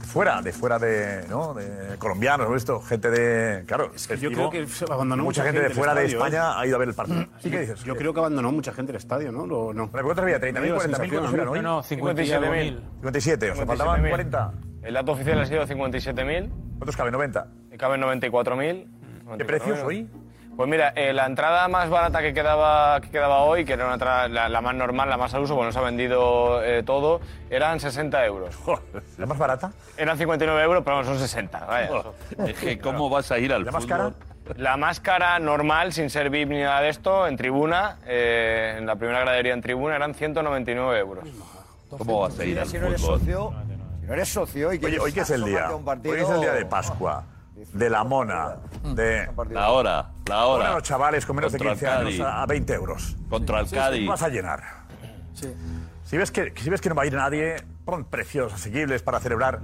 [0.09, 1.55] fuera, de fuera de, ¿no?
[1.55, 2.57] De colombianos, ¿no?
[2.57, 4.33] Esto, gente de, claro, Yo festivo.
[4.33, 6.29] creo que se abandonó mucha, mucha, gente de el fuera de estadio, ¿eh?
[6.29, 7.27] España ha ido a ver el partido.
[7.39, 7.85] ¿Sí qué dices?
[7.85, 9.47] Yo creo que abandonó mucha gente el estadio, ¿no?
[9.47, 9.91] Lo, no.
[9.91, 10.41] ¿Pero cuántos había?
[10.41, 10.83] ¿30.000, Me dio la 40.000?
[10.83, 11.37] sensación ¿Cuántos a mí.
[11.37, 11.61] eran hoy?
[11.61, 12.81] No, no, 57.000.
[12.97, 14.09] 57, o sea, faltaban 57.000.
[14.11, 14.53] 40.
[14.83, 16.51] El dato oficial ha sido 57.000.
[16.79, 17.13] ¿Cuántos caben?
[17.13, 17.47] 90.
[17.77, 18.87] Caben 94.000.
[19.37, 20.09] ¿Qué precios hoy?
[20.59, 23.95] Pues mira, eh, la entrada más barata que quedaba, que quedaba hoy, que era una
[23.95, 27.21] entrada, la, la más normal, la más al uso, bueno, se ha vendido eh, todo,
[27.49, 28.59] eran 60 euros.
[29.19, 29.71] ¿La más barata?
[29.97, 31.65] Eran 59 euros, pero no, son 60.
[31.65, 31.91] Vaya.
[32.45, 33.97] Es que, ¿cómo vas a ir al ¿La más fútbol?
[33.97, 34.13] cara?
[34.57, 38.97] La máscara normal, sin ser VIP ni nada de esto, en tribuna, eh, en la
[38.97, 41.25] primera gradería en tribuna, eran 199 euros.
[41.89, 43.55] ¿Cómo vas a ir al Si no eres socio,
[44.01, 45.71] si no eres socio y Oye, quieres hoy que es el día.
[45.71, 47.23] Hoy es el día de Pascua,
[47.79, 49.29] de la mona, de...
[49.51, 50.57] La hora, la hora.
[50.59, 52.21] Ponen a los chavales con menos de Contra el 15 años Cádiz.
[52.21, 53.17] a, a 20 euros.
[53.31, 54.09] Contra el Cádiz.
[54.09, 54.63] Vas a llenar.
[56.05, 59.21] Si ves, que, si ves que no va a ir nadie, pon precios asequibles para
[59.21, 59.61] celebrar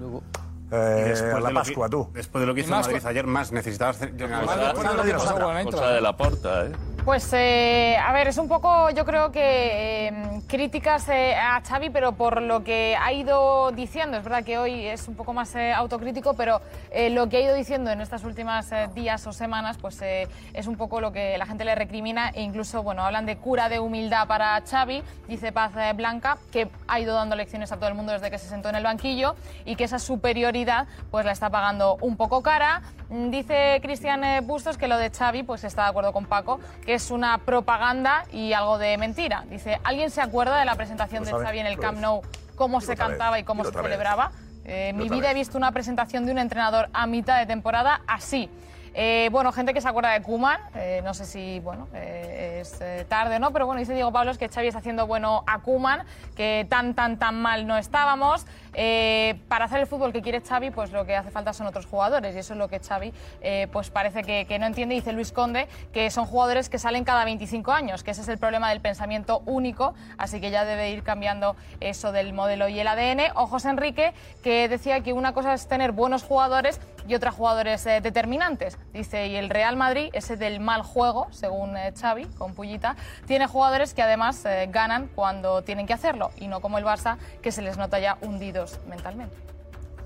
[0.70, 2.10] eh, después la de lo Pascua, tú.
[2.12, 6.66] Después de lo que hizo más Madrid ayer, más necesitabas Cosa Cosa de la porta,
[6.66, 6.72] ¿eh?
[7.04, 11.90] Pues, eh, a ver, es un poco, yo creo que eh, críticas eh, a Xavi,
[11.90, 15.54] pero por lo que ha ido diciendo, es verdad que hoy es un poco más
[15.54, 19.34] eh, autocrítico, pero eh, lo que ha ido diciendo en estas últimas eh, días o
[19.34, 23.26] semanas, pues es un poco lo que la gente le recrimina e incluso, bueno, hablan
[23.26, 27.76] de cura de humildad para Xavi, dice Paz Blanca, que ha ido dando lecciones a
[27.76, 29.34] todo el mundo desde que se sentó en el banquillo
[29.66, 32.80] y que esa superioridad pues la está pagando un poco cara.
[33.10, 37.10] Dice Cristian Bustos que lo de Xavi, pues está de acuerdo con Paco, que es
[37.10, 39.44] una propaganda y algo de mentira.
[39.50, 41.98] Dice, ¿alguien se acuerda de la presentación Lo de Xavi en el lo Camp.
[41.98, 42.22] Nou?
[42.54, 44.30] ¿Cómo se cantaba y cómo se celebraba?
[44.64, 48.00] Eh, Dilo mi vida he visto una presentación de un entrenador a mitad de temporada
[48.06, 48.48] así.
[48.96, 50.60] Eh, bueno, gente que se acuerda de Kuman,
[51.02, 54.38] no sé si bueno eh, es eh, tarde o no, pero bueno, dice Diego Pablos
[54.38, 56.04] que Xavi está haciendo bueno a Kuman,
[56.36, 58.46] que tan tan tan mal no estábamos.
[58.74, 61.86] Eh, para hacer el fútbol que quiere Xavi, pues lo que hace falta son otros
[61.86, 64.94] jugadores y eso es lo que Xavi eh, pues parece que, no entiende.
[64.94, 68.38] Dice Luis Conde que son jugadores que salen cada 25 años, que ese es el
[68.38, 72.86] problema del pensamiento único, así que ya debe ir cambiando eso del modelo y el
[72.86, 73.32] ADN.
[73.36, 77.84] O José Enrique que decía que una cosa es tener buenos jugadores y otra jugadores
[77.86, 78.78] eh, determinantes.
[78.92, 83.94] Dice, y el Real Madrid, ese del mal juego, según Xavi, con Pullita, tiene jugadores
[83.94, 87.76] que además ganan cuando tienen que hacerlo y no como el Barça, que se les
[87.76, 89.36] nota ya hundidos mentalmente.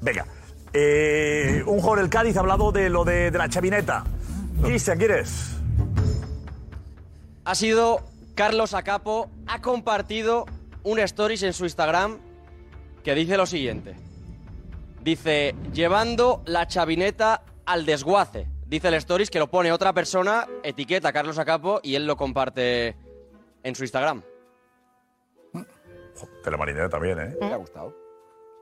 [0.01, 0.27] Venga.
[0.73, 4.05] Eh, un jugador del Cádiz ha hablado de lo de, de la chavineta.
[4.63, 5.59] Cristian, ¿quieres?
[7.49, 10.45] ha sido Carlos Acapo, ha compartido
[10.83, 12.19] un stories en su Instagram
[13.03, 13.97] que dice lo siguiente.
[15.03, 18.47] Dice, llevando la chavineta al desguace.
[18.67, 22.19] Dice el stories que lo pone otra persona, etiqueta a Carlos Acapo y él lo
[22.19, 22.97] comparte
[23.63, 24.23] en su Instagram.
[26.59, 27.37] Marinera también, ¿eh?
[27.41, 27.97] Me ha gustado.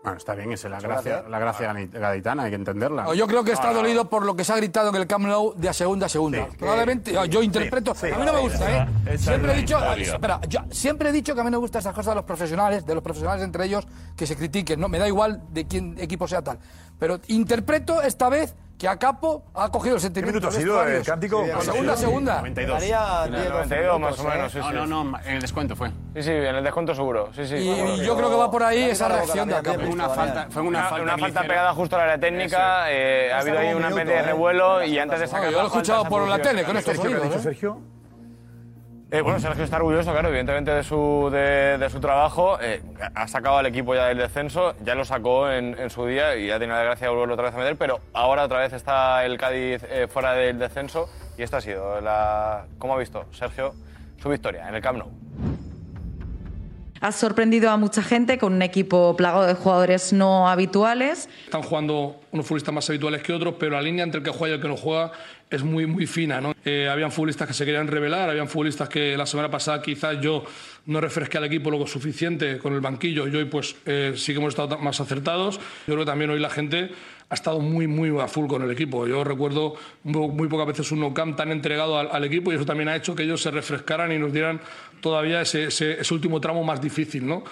[0.02, 3.04] Bueno, está bien, esa es la gracia, la gracia gaditana, hay que entenderla.
[3.04, 5.26] No, yo creo que está dolido por lo que se ha gritado en el Camp
[5.26, 6.46] Nou de a segunda a segunda.
[6.56, 7.92] Probablemente, yo, yo interpreto.
[7.92, 9.18] sí, a mí no me gusta, ¿eh?
[9.18, 10.14] Siempre he dicho, historia.
[10.14, 12.24] espera, yo siempre he dicho que a mí no me gustan esas cosas de los
[12.24, 13.84] profesionales, de los profesionales entre ellos,
[14.16, 14.78] que se critiquen.
[14.78, 16.60] No, me da igual de quién equipo sea tal.
[17.00, 20.38] Pero interpreto esta vez que a Capo ha cogido el sentimiento.
[20.38, 21.44] minuto ha sido el cántico?
[21.56, 22.36] A segunda a segunda.
[22.36, 22.74] 92.
[22.80, 24.74] Daría En el 10, 92 más o menos, sí, No, sí.
[24.74, 25.88] no, no, en el descuento fue.
[26.14, 27.30] Sí, sí, en el descuento seguro.
[27.34, 27.56] Sí, sí.
[27.56, 29.80] Y yo creo que va por ahí esa reacción de Acapo.
[29.80, 33.32] Fue una falta, fue una, Una, falta, una falta pegada justo al área técnica, eh,
[33.32, 35.66] ha habido ahí una especie de revuelo y antes de sacar yo lo he la
[35.68, 37.34] escuchado por la tele con estos ¿qué oídos.
[37.34, 37.38] ¿eh?
[37.40, 37.78] Sergio?
[39.16, 42.58] Eh, bueno, Sergio está orgulloso, claro, evidentemente de su, de, su trabajo.
[42.60, 42.82] Eh,
[43.14, 46.58] ha sacado al equipo ya del descenso, ya lo sacó en, su día y ya
[46.58, 49.38] tiene la gracia de volverlo otra vez a meter, pero ahora otra vez está el
[49.38, 53.72] Cádiz eh, fuera del descenso y esta ha sido la, como ha visto Sergio,
[54.18, 55.08] su victoria en el Camp Nou.
[57.00, 61.28] Has sorprendido a mucha gente con un equipo plagado de jugadores no habituales.
[61.44, 64.54] Están jugando unos futbolistas más habituales que otros, pero la línea entre el que juega
[64.54, 65.12] y el que no juega
[65.50, 66.40] es muy, muy fina.
[66.40, 66.54] ¿no?
[66.64, 70.44] Eh, habían futbolistas que se querían revelar, habían futbolistas que la semana pasada quizás yo
[70.86, 74.38] no refresqué al equipo lo suficiente con el banquillo y hoy pues eh, sí que
[74.38, 75.56] hemos estado más acertados.
[75.86, 76.90] Yo creo que también hoy la gente
[77.28, 79.06] ha estado muy, muy a full con el equipo.
[79.06, 82.56] Yo recuerdo muy, muy pocas veces un no camp tan entregado al, al equipo y
[82.56, 84.60] eso también ha hecho que ellos se refrescaran y nos dieran
[85.00, 87.42] todavía ese, ese, ese último tramo más difícil, ¿no?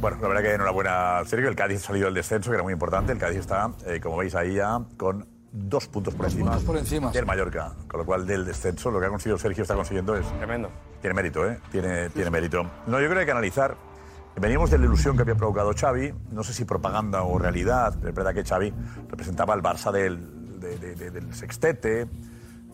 [0.00, 1.48] Bueno, la verdad que enhorabuena, Sergio.
[1.48, 3.10] El Cádiz ha salido del descenso, que era muy importante.
[3.10, 6.76] El Cádiz está, eh, como veis ahí ya, con dos puntos por encima, puntos por
[6.76, 7.72] encima, del Mallorca.
[7.88, 10.24] Con lo cual, del descenso, lo que ha conseguido Sergio está consiguiendo es...
[10.38, 10.70] Tremendo.
[11.00, 11.58] Tiene mérito, ¿eh?
[11.72, 12.62] Tiene, tiene mérito.
[12.86, 13.76] No, yo creo que hay que analizar.
[14.40, 18.10] Veníamos de la ilusión que había provocado Xavi, no sé si propaganda o realidad, pero
[18.10, 18.72] es verdad que Xavi
[19.08, 22.06] representaba al Barça del, de- de- de- del sextete,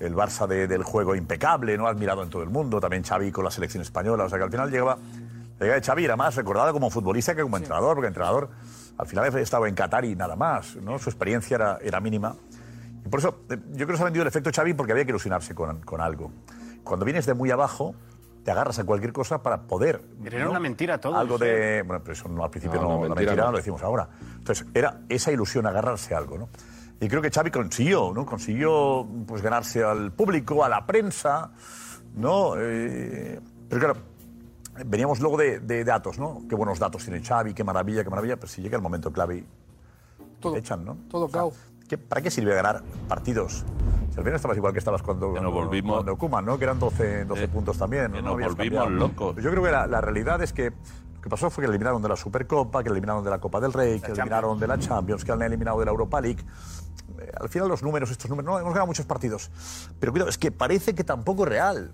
[0.01, 3.45] el Barça de- del juego impecable, no admirado en todo el mundo, también Xavi con
[3.45, 4.99] la selección española, o sea que al final llegaba,
[5.59, 8.51] de Xavi era más recordada como futbolista que como entrenador, porque entrenador
[8.99, 10.99] al final estado en Qatar y nada más, ¿no?
[10.99, 12.35] Su experiencia era, era mínima.
[13.05, 15.05] Y por eso, eh, yo creo que se ha vendido el efecto Xavi porque había
[15.05, 16.31] que ilusionarse con, con algo.
[16.83, 17.95] Cuando vienes de muy abajo,
[18.45, 20.03] te agarras a cualquier cosa para poder.
[20.23, 21.17] Pero era una mentira todo.
[21.17, 21.45] Algo sí.
[21.47, 21.83] de.
[21.83, 23.51] Bueno, pero eso no, al principio No, no, mentira mentira no.
[23.53, 24.09] lo decimos ahora.
[24.39, 26.49] Entonces, era esa ilusión, agarrarse a algo, ¿no?
[27.01, 28.25] Y creo que Xavi consiguió, ¿no?
[28.25, 31.51] Consiguió pues ganarse al público, a la prensa,
[32.15, 32.55] ¿no?
[32.59, 33.97] Eh, pero claro,
[34.87, 36.43] veníamos luego de, de datos, ¿no?
[36.49, 39.45] Qué buenos datos tiene Xavi, qué maravilla, qué maravilla, pero si llega el momento clave,
[40.41, 40.53] Todo.
[40.53, 40.97] te echan, ¿no?
[41.11, 41.53] Todo cao.
[41.89, 43.65] ¿Qué- ¿para qué sirve ganar partidos?
[44.11, 46.57] Si al final estabas igual que estabas cuando, cuando, volvimos- cuando Koeman, ¿no?
[46.59, 48.05] Que eran 12, 12 puntos también.
[48.13, 48.17] ¿no?
[48.17, 48.91] que No nos volvimos cambiado.
[48.91, 49.37] locos.
[49.43, 52.01] Yo creo que la, la realidad es que lo que pasó fue que le eliminaron
[52.03, 54.67] de la Supercopa, que le eliminaron de la Copa del Rey, que le eliminaron de
[54.69, 56.45] la Champions, que le han eliminado de la Europa League.
[57.19, 59.51] Eh, al final los números, estos números, no, hemos ganado muchos partidos.
[59.99, 61.93] Pero cuidado, es que parece que tampoco es real.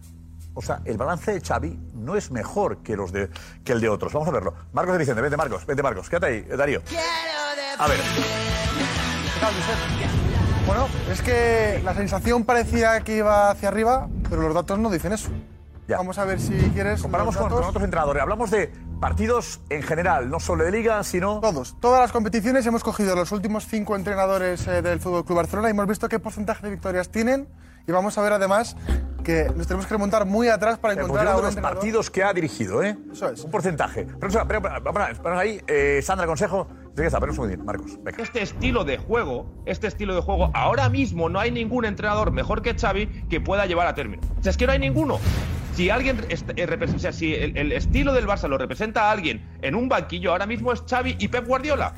[0.53, 3.31] O sea, el balance de Xavi no es mejor que, los de,
[3.64, 4.12] que el de otros.
[4.12, 4.53] Vamos a verlo.
[4.72, 6.83] Marcos de Vicente, vente Marcos, vente Marcos, quédate ahí, eh, Darío.
[7.79, 8.00] A ver.
[10.66, 15.12] Bueno, es que la sensación parecía que iba hacia arriba, pero los datos no dicen
[15.12, 15.31] eso.
[15.88, 17.03] Vamos a ver si quieres.
[17.03, 18.22] Comparamos los con, con otros entrenadores.
[18.22, 21.40] Hablamos de partidos en general, no solo de liga, sino...
[21.40, 21.74] Todos.
[21.81, 25.70] Todas las competiciones hemos cogido los últimos cinco entrenadores eh, del Fútbol Club Barcelona y
[25.72, 27.48] hemos visto qué porcentaje de victorias tienen.
[27.88, 28.76] Y vamos a ver además
[29.24, 31.79] que nos tenemos que remontar muy atrás para En encontrar a de un los entrenador.
[31.79, 32.96] partidos que ha dirigido, ¿eh?
[33.11, 33.42] Eso es.
[33.42, 34.07] Un porcentaje.
[34.20, 35.61] Pero, pero, pero, pero, ahí.
[35.66, 36.68] Eh, Sandra, consejo.
[37.64, 37.98] Marcos.
[38.02, 38.22] Venga.
[38.22, 42.62] Este estilo de juego, este estilo de juego, ahora mismo no hay ningún entrenador mejor
[42.62, 44.22] que Xavi que pueda llevar a término.
[44.38, 45.18] O sea, es que no hay ninguno.
[45.74, 49.48] Si alguien, eh, o sea, si el, el estilo del Barça lo representa a alguien
[49.62, 51.94] en un banquillo, ahora mismo es Xavi y Pep Guardiola.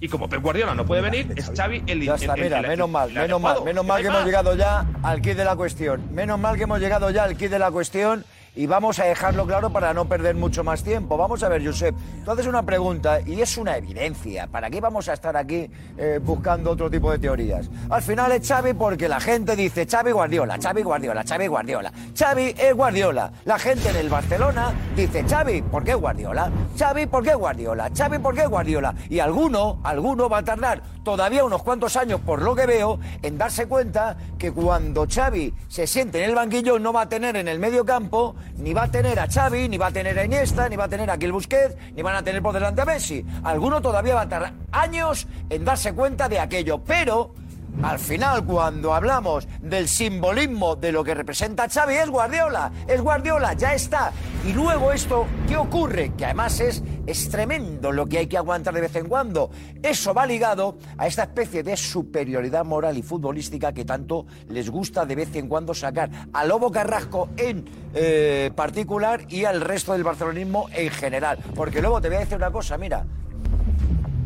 [0.00, 2.60] Y como Pep Guardiola no puede venir, es Xavi el Ya está, el- el- mira,
[2.60, 4.16] el- menos mal, menos mal, menos mal ¿Qué que más?
[4.18, 6.14] hemos llegado ya al kit de la cuestión.
[6.14, 8.24] Menos mal que hemos llegado ya al kit de la cuestión
[8.58, 11.16] y vamos a dejarlo claro para no perder mucho más tiempo.
[11.16, 11.94] Vamos a ver, Josep,
[12.24, 14.48] tú haces una pregunta y es una evidencia.
[14.48, 17.70] ¿Para qué vamos a estar aquí eh, buscando otro tipo de teorías?
[17.88, 21.92] Al final es Xavi porque la gente dice Xavi Guardiola, Xavi Guardiola, Xavi Guardiola.
[22.18, 23.30] Xavi es Guardiola.
[23.44, 26.50] La gente en el Barcelona dice Xavi, ¿por qué Guardiola?
[26.76, 27.92] Xavi, ¿por qué Guardiola?
[27.96, 28.92] Xavi, ¿por qué Guardiola?
[29.08, 33.38] Y alguno, alguno va a tardar todavía unos cuantos años, por lo que veo, en
[33.38, 37.48] darse cuenta que cuando Xavi se siente en el banquillo no va a tener en
[37.48, 40.68] el medio campo, ni va a tener a Xavi, ni va a tener a Iniesta,
[40.68, 43.24] ni va a tener a Gil Busquets, ni van a tener por delante a Messi.
[43.44, 47.34] Alguno todavía va a tardar años en darse cuenta de aquello, pero
[47.82, 53.52] al final, cuando hablamos del simbolismo de lo que representa Xavi, es Guardiola, es Guardiola,
[53.52, 54.12] ya está.
[54.44, 56.12] Y luego esto, ¿qué ocurre?
[56.16, 59.50] Que además es, es tremendo lo que hay que aguantar de vez en cuando.
[59.80, 65.06] Eso va ligado a esta especie de superioridad moral y futbolística que tanto les gusta
[65.06, 67.64] de vez en cuando sacar a Lobo Carrasco en
[67.94, 71.38] eh, particular y al resto del barcelonismo en general.
[71.54, 73.06] Porque luego te voy a decir una cosa, mira,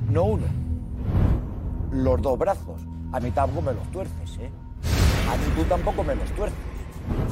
[0.09, 0.47] no uno,
[1.93, 2.92] los dos brazos.
[3.13, 4.51] A mí tampoco me los tuerces, ¿eh?
[5.29, 6.72] A mí tú tampoco me los tuerces.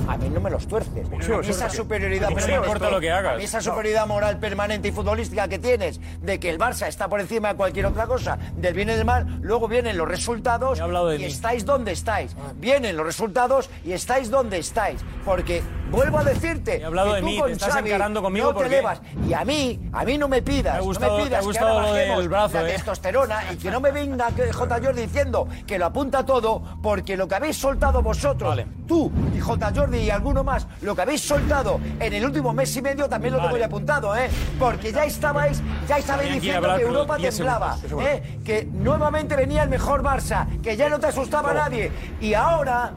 [0.09, 1.09] A mí no me los tuerces.
[1.09, 3.43] Boxeo, esa superioridad no importa lo que hagas.
[3.43, 7.49] esa superioridad moral permanente y futbolística que tienes de que el Barça está por encima
[7.51, 10.81] de cualquier otra cosa, del bien y del mal, luego vienen los resultados
[11.19, 12.35] y estáis donde estáis.
[12.57, 15.01] Vienen los resultados y estáis donde estáis.
[15.25, 18.23] Porque vuelvo a decirte, He hablado que de tú mí, con te estás Xavi encarando
[18.23, 19.01] conmigo, no ¿por te elevas.
[19.29, 21.91] Y a mí, a mí no me pidas, Me gustado- no me pidas que ahora
[21.91, 22.73] bajemos brazo, la ¿eh?
[22.73, 24.81] testosterona y que no me venga que J.
[24.83, 29.70] Jordi diciendo que lo apunta todo, porque lo que habéis soltado vosotros, tú y J.
[29.75, 33.35] Jordi y alguno más, lo que habéis soltado en el último mes y medio también
[33.35, 33.61] lo tengo Vale.
[33.61, 34.29] ya apuntado, ¿eh?
[34.59, 37.79] Porque ya estabais, ya estabais que diciendo que Europa 10 temblaba.
[38.03, 38.39] ¿eh?
[38.45, 41.91] Que nuevamente venía el mejor Barça, que ya no te asustaba nadie.
[42.21, 42.93] Y ahora,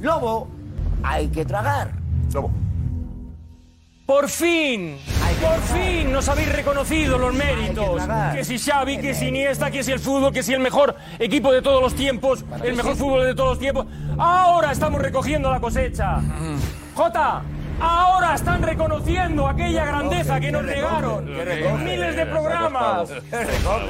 [0.00, 0.48] Lobo,
[1.02, 1.90] hay que tragar.
[2.32, 2.50] Lobo.
[4.06, 4.98] Por fin,
[5.42, 7.96] por fin nos habéis reconocido los méritos.
[7.96, 8.36] tragar.
[8.36, 11.52] Que si Xavi, que si Iniesta, que si el fútbol, que si el mejor equipo
[11.52, 13.86] de todos los tiempos, el mejor fútbol de todos los tiempos.
[14.18, 16.20] Ahora estamos recogiendo la cosecha.
[16.94, 17.42] Jota,
[17.80, 21.26] ahora están reconociendo aquella grandeza que nos negaron
[21.84, 23.10] miles de programas.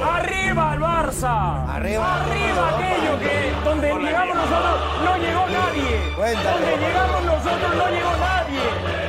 [0.03, 1.75] Arriba el Barça.
[1.75, 2.23] Arriba.
[2.23, 5.99] aquello que donde llegamos nosotros no llegó nadie.
[6.17, 8.61] Donde llegamos nosotros no llegó nadie.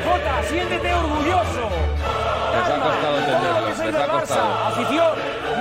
[0.07, 1.69] Jota, siéntete orgulloso.
[2.69, 5.13] Calma, lo que sois del Barça, afición,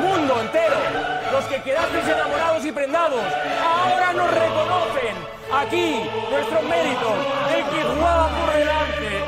[0.01, 0.77] mundo entero,
[1.31, 3.21] los que quedasteis enamorados y prendados,
[3.63, 4.76] ahora nos reconocen
[5.53, 7.13] aquí nuestros méritos,
[7.55, 9.23] el que jugaba por delante,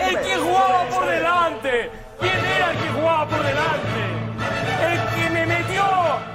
[0.00, 3.98] el que jugaba por delante, ¿quién era el que jugaba por delante?
[4.80, 5.84] El que me metió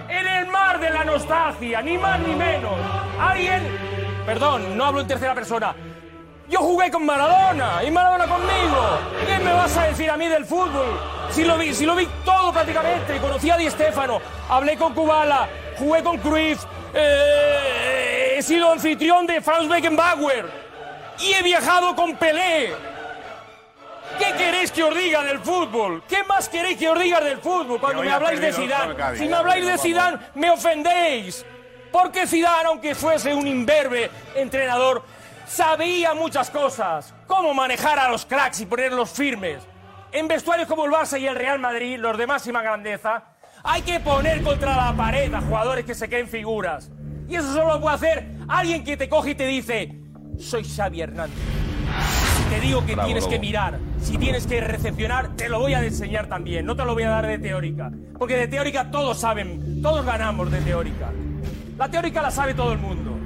[0.09, 2.73] en el mar de la nostalgia, ni más ni menos.
[3.19, 3.63] Alguien,
[4.25, 5.75] perdón, no hablo en tercera persona,
[6.49, 8.99] yo jugué con Maradona y Maradona conmigo.
[9.25, 10.99] ¿Qué me vas a decir a mí del fútbol?
[11.31, 13.17] Si lo vi, si lo vi todo prácticamente.
[13.17, 14.19] Conocí a Di Stéfano,
[14.49, 15.47] hablé con Kubala,
[15.79, 20.49] jugué con Cruyff, eh, he sido anfitrión de Franz Beckenbauer
[21.19, 22.73] y he viajado con Pelé.
[24.17, 26.03] ¿Qué queréis que os diga del fútbol?
[26.07, 29.17] ¿Qué más queréis que os diga del fútbol cuando me ha habláis de Zidane?
[29.17, 31.45] Si me habláis de Zidane, me ofendéis.
[31.91, 35.03] Porque Zidane, aunque fuese un imberbe entrenador,
[35.47, 37.13] sabía muchas cosas.
[37.27, 39.63] Cómo manejar a los cracks y ponerlos firmes.
[40.11, 43.23] En vestuarios como el Barça y el Real Madrid, los de máxima grandeza,
[43.63, 46.89] hay que poner contra la pared a jugadores que se creen figuras.
[47.27, 49.99] Y eso solo lo puede hacer alguien que te coge y te dice,
[50.37, 51.37] soy Xavi Hernández.
[52.37, 55.73] Si te digo que Bravo, tienes que mirar, si tienes que recepcionar, te lo voy
[55.73, 56.65] a enseñar también.
[56.65, 57.91] No te lo voy a dar de teórica.
[58.17, 61.11] Porque de teórica todos saben, todos ganamos de teórica.
[61.77, 63.17] La teórica la sabe todo el mundo.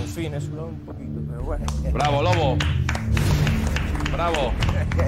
[0.00, 1.64] En fin, es un poquito, pero bueno.
[1.92, 2.56] Bravo, Lobo.
[4.12, 4.52] Bravo.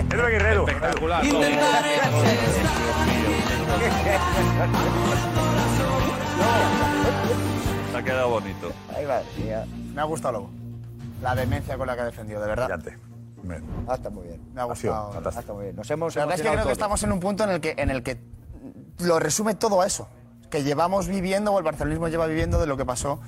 [0.09, 0.68] Pedro Guerrero.
[0.68, 1.41] Espectacular, Lobo.
[7.93, 8.72] Se ha quedado bonito.
[8.97, 9.22] Ahí va,
[9.95, 10.51] Me ha gustado Lobo.
[11.22, 12.80] La demencia con la que ha defendido, de verdad.
[13.86, 14.41] Ah, está muy bien.
[14.55, 15.12] Me ha gustado.
[15.14, 15.76] Ah, está muy bien.
[15.76, 17.74] Nos hemos La verdad es que creo que estamos en un punto en el que,
[17.76, 18.20] en el que
[19.01, 20.09] lo resume todo a eso.
[20.51, 23.20] Que llevamos viviendo, o el barcelonismo lleva viviendo de lo que pasó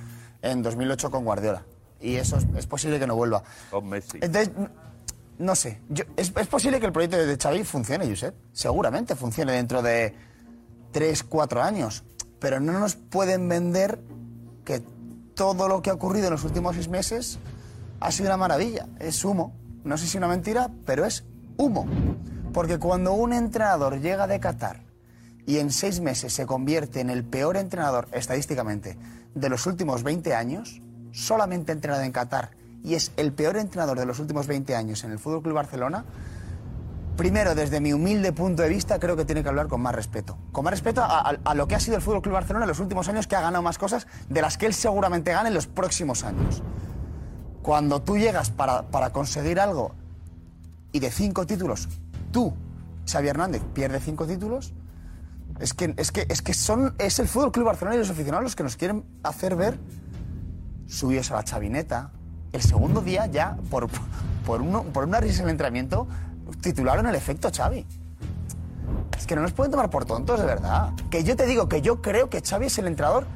[0.43, 1.65] en 2008 con Guardiola.
[2.01, 3.43] Y eso es, es posible que no vuelva.
[3.71, 4.19] Con Messi.
[4.21, 4.51] Entonces,
[5.39, 5.81] no sé.
[5.89, 8.35] Yo- es, es posible que el proyecto de Xavi funcione, Josep.
[8.53, 10.15] Seguramente funcione dentro de
[10.93, 12.03] 3, 4 años.
[12.43, 14.01] Pero no nos pueden vender
[14.65, 14.83] que
[15.35, 17.39] todo lo que ha ocurrido en los últimos seis meses
[18.01, 18.89] ha sido una maravilla.
[18.99, 19.55] Es humo.
[19.85, 21.25] No sé si una mentira, pero es
[21.57, 21.87] humo.
[22.53, 24.83] Porque cuando un entrenador llega de Qatar
[25.47, 28.99] y en seis meses se convierte en el peor entrenador estadísticamente
[29.35, 30.83] de los últimos 20 años,
[31.13, 32.51] solamente entrenado en Qatar,
[32.83, 36.05] y es el peor entrenador de los últimos 20 años en el Fútbol Club Barcelona,
[37.17, 40.39] primero, desde mi humilde punto de vista, creo que tiene que hablar con más respeto.
[40.53, 43.09] Con más respeto a, lo que ha sido el Fútbol Club Barcelona en los últimos
[43.09, 46.25] años, que ha ganado más cosas de las que él seguramente gane en los próximos
[46.25, 46.63] años.
[47.63, 49.93] Cuando tú llegas para, para conseguir algo
[50.91, 51.89] y de cinco títulos,
[52.33, 52.55] tú,
[53.11, 54.73] Xavi Hernández, pierde cinco títulos,
[55.61, 58.43] es que, es que, es que son, es el Fútbol Club Barcelona y los aficionados
[58.43, 59.79] los que nos quieren hacer ver
[60.87, 62.11] subidos a la chavineta.
[62.53, 63.89] El segundo día ya, por,
[64.45, 66.07] por, uno- por una risa en el entrenamiento,
[66.61, 67.87] titularon el efecto Xavi.
[69.17, 70.93] Es que no nos pueden tomar por tontos, de verdad.
[71.11, 73.27] Que yo te digo que yo creo que Xavi es el entrenador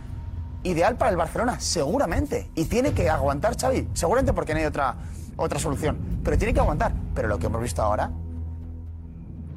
[0.62, 2.50] ideal para el Barcelona, seguramente.
[2.54, 4.96] Y tiene que aguantar Xavi, seguramente porque no hay otra,
[5.36, 6.20] otra solución.
[6.24, 6.92] Pero tiene que aguantar.
[7.14, 8.10] Pero lo que hemos visto ahora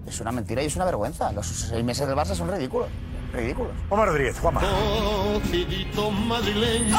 [0.06, 1.32] es una mentira y es una vergüenza.
[1.32, 2.90] Los seis meses del Barça son ridículos.
[3.34, 3.72] Ridículos.
[3.88, 4.62] Juanma Rodríguez, Juanma.
[4.62, 6.98] Cocidito madrileño.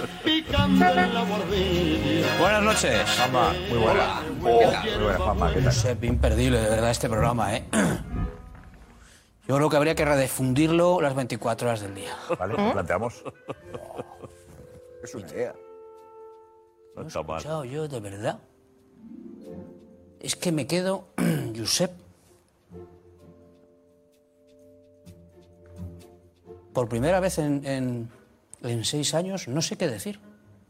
[0.00, 1.24] Repicando en la.
[2.38, 3.10] Buenas noches.
[3.18, 4.20] Juanma, muy buena.
[4.40, 5.64] Muy buena, Juanma, ¿qué tal?
[5.64, 7.64] Josep, imperdible, de verdad, este programa, ¿eh?
[9.48, 12.16] Yo creo que habría que redifundirlo las 24 horas del día.
[12.38, 13.24] Vale, planteamos.
[15.02, 15.54] Es una idea.
[16.94, 17.38] No está mal.
[17.38, 18.38] Escuchado yo, de verdad.
[20.20, 21.08] Es que me quedo,
[21.56, 21.90] Josep.
[26.72, 28.10] Por primera vez en, en-
[28.62, 30.18] en seis años, no sé qué decir.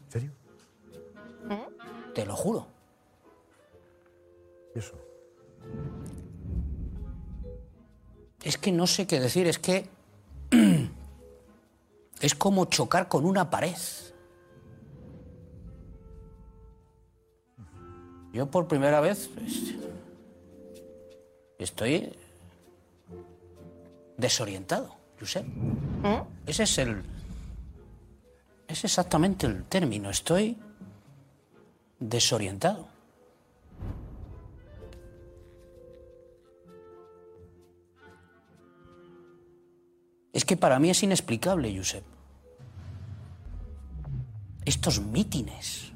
[0.07, 0.31] ¿En serio?
[2.15, 2.67] Te lo juro.
[4.75, 4.95] ¿Y eso?
[8.43, 9.87] Es que no sé qué decir, es que
[12.21, 13.77] es como chocar con una pared.
[18.33, 19.75] Yo por primera vez pues,
[21.59, 22.15] estoy
[24.17, 25.47] desorientado, Josep.
[26.47, 27.03] Ese es el
[28.73, 30.57] es exactamente el término, estoy
[32.01, 32.89] desorientado.
[40.33, 42.03] Es que para mí es inexplicable, Josep.
[44.64, 45.93] Estos mítines.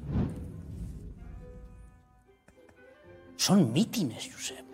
[3.37, 4.66] Son mítines, Josep.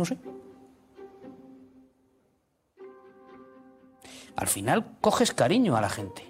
[0.00, 0.16] No sé.
[4.34, 6.24] Al final coges cariño a la gente.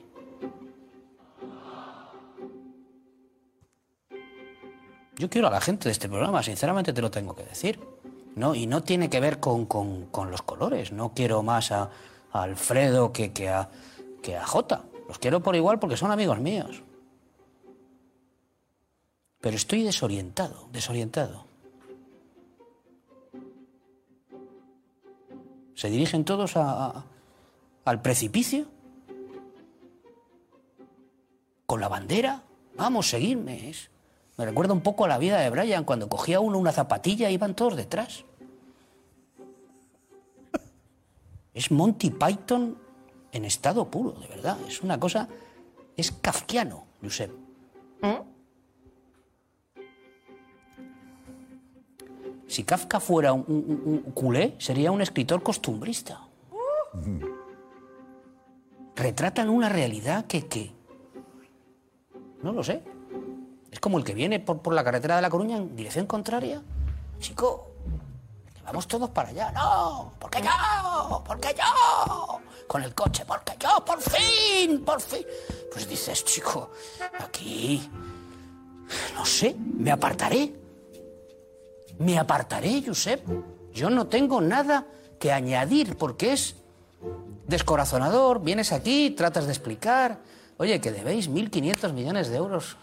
[5.16, 7.78] Yo quiero a la gente de este programa, sinceramente te lo tengo que decir.
[8.34, 10.90] No, y no tiene que ver con, con- con los colores.
[10.90, 11.90] No quiero más a,
[12.32, 13.68] Alfredo que, que, a,
[14.20, 14.82] que a Jota.
[15.06, 16.82] Los quiero por igual porque son amigos míos.
[19.40, 21.49] Pero estoy desorientado, desorientado.
[25.80, 28.66] Se dirigen todos al precipicio.
[31.64, 32.42] Con la bandera.
[32.76, 33.70] Vamos, seguidme.
[33.70, 33.90] Es-
[34.36, 37.32] me recuerda un poco a la vida de Brian, cuando cogía uno una zapatilla e
[37.32, 38.26] iban todos detrás.
[41.54, 42.76] Es Monty Python
[43.32, 44.58] en estado puro, de verdad.
[44.68, 45.28] Es una cosa.
[45.96, 47.32] Es kafkiano, Josep.
[52.51, 56.20] Si Kafka fuera un, culé, sería un escritor costumbrista.
[58.96, 60.74] Retratan una realidad que, que.
[62.42, 62.82] No lo sé.
[63.70, 66.61] Es como el que viene por, por la carretera de La Coruña en dirección contraria.
[67.20, 67.70] Chico,
[68.64, 69.53] vamos todos para allá.
[69.53, 75.24] No, porque yo, porque yo, con el coche, porque yo, por fin, por fin.
[75.72, 76.72] Pues dices, chico,
[77.20, 77.88] aquí,
[79.14, 80.61] no sé, me apartaré.
[82.01, 83.22] Me apartaré, Josep.
[83.74, 84.86] Yo no tengo nada
[85.18, 86.57] que añadir porque es
[87.46, 88.42] descorazonador.
[88.42, 90.18] Vienes aquí, tratas de explicar.
[90.57, 92.78] Oye, que debéis 1.500 millones de euros.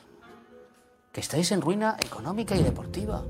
[1.11, 3.23] Que estáis en ruina económica y deportiva.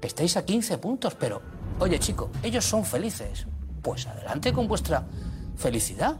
[0.00, 1.42] Que estáis a 15 puntos, pero,
[1.78, 3.46] oye, chico, ellos son felices.
[3.80, 5.06] Pues adelante con vuestra
[5.56, 6.16] felicidad.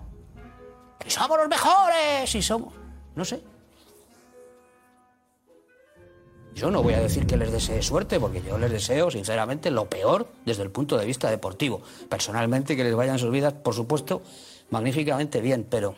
[1.00, 2.74] Que somos los mejores y somos.
[3.16, 3.42] No sé.
[6.58, 9.88] Yo no voy a decir que les desee suerte, porque yo les deseo, sinceramente, lo
[9.88, 11.82] peor desde el punto de vista deportivo.
[12.08, 14.22] Personalmente, que les vayan sus vidas, por supuesto,
[14.70, 15.94] magníficamente bien, pero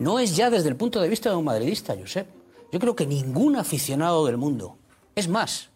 [0.00, 2.26] no es ya desde el punto de vista de un madridista, Josep.
[2.72, 4.78] Yo creo que ningún aficionado del mundo,
[5.14, 5.68] es más,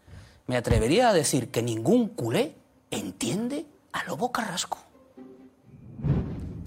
[0.48, 2.56] me atrevería a decir que ningún culé
[2.90, 4.78] entiende a Lobo Carrasco.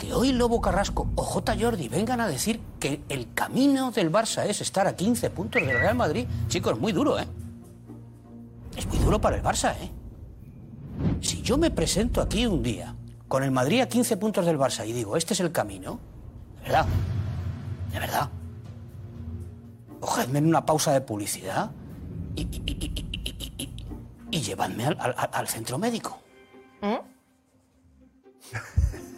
[0.03, 1.55] Que hoy Lobo Carrasco o J.
[1.57, 5.79] Jordi vengan a decir que el camino del Barça es estar a 15 puntos del
[5.79, 7.25] Real Madrid, chicos, es muy duro, ¿eh?
[8.75, 9.89] Es muy duro para el Barça, ¿eh?
[11.21, 12.93] Si yo me presento aquí un día
[13.29, 15.99] con el Madrid a 15 puntos del Barça y digo, este es el camino,
[16.57, 16.85] de verdad,
[17.93, 18.29] de verdad,
[20.01, 21.71] cogedme en una pausa de publicidad
[22.35, 23.73] y, y- y- y- y- y-
[24.31, 26.19] y llevadme al, al- al centro médico.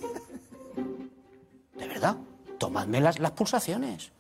[1.78, 2.18] De verdad,
[2.58, 4.12] tomadme las, las pulsaciones.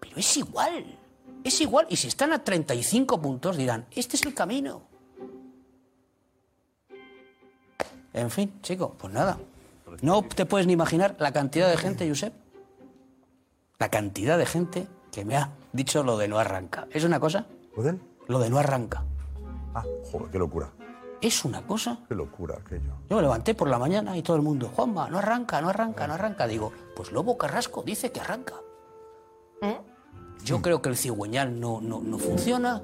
[0.00, 0.98] Pero es igual,
[1.42, 1.86] es igual.
[1.88, 4.82] Y si están a 35 puntos dirán, este es el camino.
[8.12, 9.38] En fin, chico, pues nada.
[10.00, 12.32] No te puedes ni imaginar la cantidad de gente, Josep.
[13.78, 16.86] La cantidad de gente que me ha dicho lo de no arranca.
[16.90, 17.46] ¿Es una cosa?
[18.28, 19.04] Lo de no arranca.
[19.74, 20.70] Ah, joder, qué locura.
[21.24, 22.00] Es una cosa.
[22.06, 22.92] Qué locura aquello.
[23.08, 26.06] Yo me levanté por la mañana y todo el mundo, Juanma, no arranca, no arranca,
[26.06, 26.46] no arranca.
[26.46, 28.54] Digo, pues Lobo Carrasco dice que arranca.
[30.44, 32.82] Yo creo que el cigüeñal no, no, no funciona.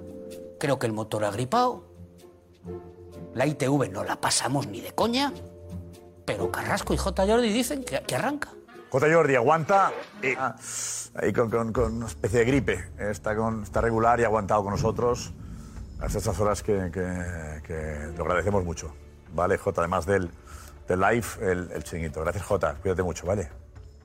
[0.59, 1.85] Creo que el motor ha gripado.
[3.35, 5.35] La ITV no la pasamos ni de coña.
[6.25, 7.27] Pero Carrasco y J.
[7.27, 8.49] Jordi dicen que, que arranca.
[8.91, 9.07] J.
[9.13, 10.29] Jordi aguanta y,
[11.19, 12.89] ahí con, con- con una especie de gripe.
[12.99, 15.35] Está, con, está regular y ha aguantado con nosotros
[16.01, 18.95] hasta estas horas que, que- que lo agradecemos mucho.
[19.33, 20.31] Vale, J, además del,
[20.89, 22.21] del live, el, el chinguito.
[22.23, 22.75] Gracias, J.
[22.83, 23.49] Cuídate mucho, ¿vale?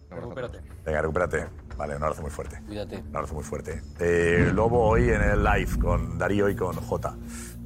[0.10, 0.60] Recupérate.
[0.86, 1.48] Venga, recupérate.
[1.76, 2.62] Vale, un abrazo muy fuerte.
[2.68, 2.98] Cuídate.
[2.98, 3.82] Un abrazo muy fuerte.
[4.00, 7.16] Eh, Lobo hoy en el live con Darío y con J.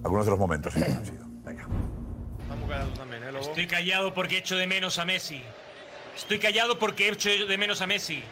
[0.04, 1.26] Algunos de los momentos sí, han sido.
[1.44, 1.68] Venga.
[3.40, 5.44] Estoy callado porque echo de menos a Messi.
[6.16, 8.24] Estoy callado porque echo de menos a Messi.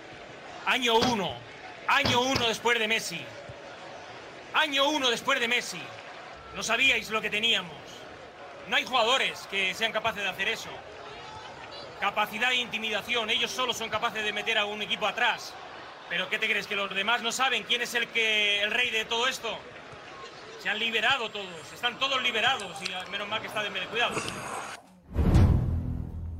[0.65, 1.29] Año uno.
[1.87, 3.19] Año uno después de Messi.
[4.58, 5.80] Año uno después de Messi.
[6.55, 7.78] No sabíais lo que teníamos.
[8.68, 10.70] No hay jugadores que sean capaces de hacer eso.
[12.01, 13.30] Capacidad e intimidación.
[13.30, 15.53] Ellos solos son capaces de meter a un equipo atrás.
[16.10, 16.66] Pero ¿qué te crees?
[16.66, 19.60] ¿Que los demás no saben quién es el, que, el rey de todo esto?
[20.64, 21.72] Se han liberado todos.
[21.72, 22.82] Están todos liberados.
[22.82, 24.16] Y ah, menos mal que está de cuidado.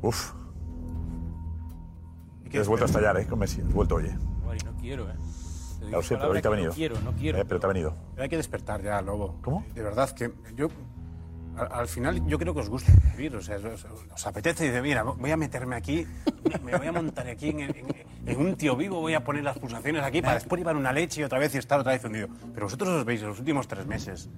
[0.02, 0.32] Uf.
[2.60, 3.28] Has vuelto a estallar, ¿eh?
[3.28, 3.62] Con Messi.
[3.62, 4.16] Has vuelto, oye.
[4.42, 5.14] Guay, no quiero, ¿eh?
[5.92, 6.70] Lo sé, pero ahorita ha venido.
[6.70, 7.38] No quiero, no quiero.
[7.40, 7.94] Eh, pero te ha venido.
[8.18, 9.36] Hay que despertar ya, Lobo.
[9.42, 9.66] ¿Cómo?
[9.74, 10.68] De verdad, que yo.
[11.58, 13.36] Al, al final, yo creo que os gusta vivir.
[13.36, 16.06] O sea, os, os apetece y dice, mira, voy a meterme aquí,
[16.64, 19.58] me voy a montar aquí en, en- en un tío vivo, voy a poner las
[19.58, 22.28] pulsaciones aquí para después llevar una leche y otra vez y estar otra vez hundido.
[22.54, 24.30] Pero vosotros os veis en los últimos tres meses.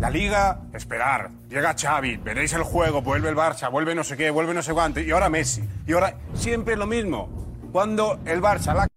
[0.00, 1.30] La liga, esperar.
[1.48, 4.74] Llega Xavi, veréis el juego, vuelve el Barça, vuelve no sé qué, vuelve no sé
[4.74, 4.98] cuánto.
[5.00, 5.62] Y ahora Messi.
[5.86, 7.28] Y ahora siempre lo mismo.
[7.70, 8.88] Cuando el Barça la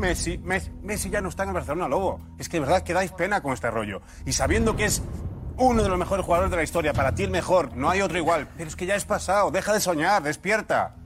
[0.00, 2.20] Messi, Messi, Messi ya no está en el Barcelona, Lobo.
[2.38, 4.00] Es que de verdad que dais pena con este rollo.
[4.26, 5.02] Y sabiendo que es
[5.56, 8.18] uno de los mejores jugadores de la historia, para ti el mejor, no hay otro
[8.18, 8.48] igual.
[8.56, 10.96] Pero es que ya es pasado, deja de soñar, despierta.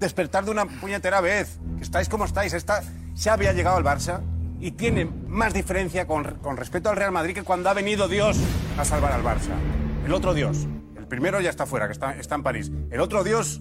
[0.00, 1.58] Despertar de una puñetera vez.
[1.76, 2.54] Que estáis como estáis.
[2.54, 2.82] Esta,
[3.16, 4.20] Xavi ha llegado al Barça
[4.60, 8.38] y tiene más diferencia con, con respecto al Real Madrid que cuando ha venido Dios
[8.78, 9.54] a salvar al Barça.
[10.04, 10.66] El otro Dios.
[10.96, 12.72] El primero ya está fuera, que está, está en París.
[12.90, 13.60] El otro Dios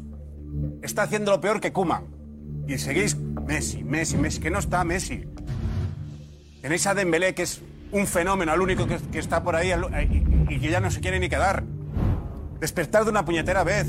[0.81, 2.16] está haciendo lo peor que Kuman.
[2.67, 5.23] Y seguís Messi, Messi, Messi, que no está Messi.
[6.61, 7.61] Tenéis a Dembélé, que es
[7.91, 9.85] un fenómeno, el único que, que está por ahí el-
[10.49, 11.63] y, que ya no se quiere ni quedar.
[12.59, 13.87] Despertar de una puñetera vez.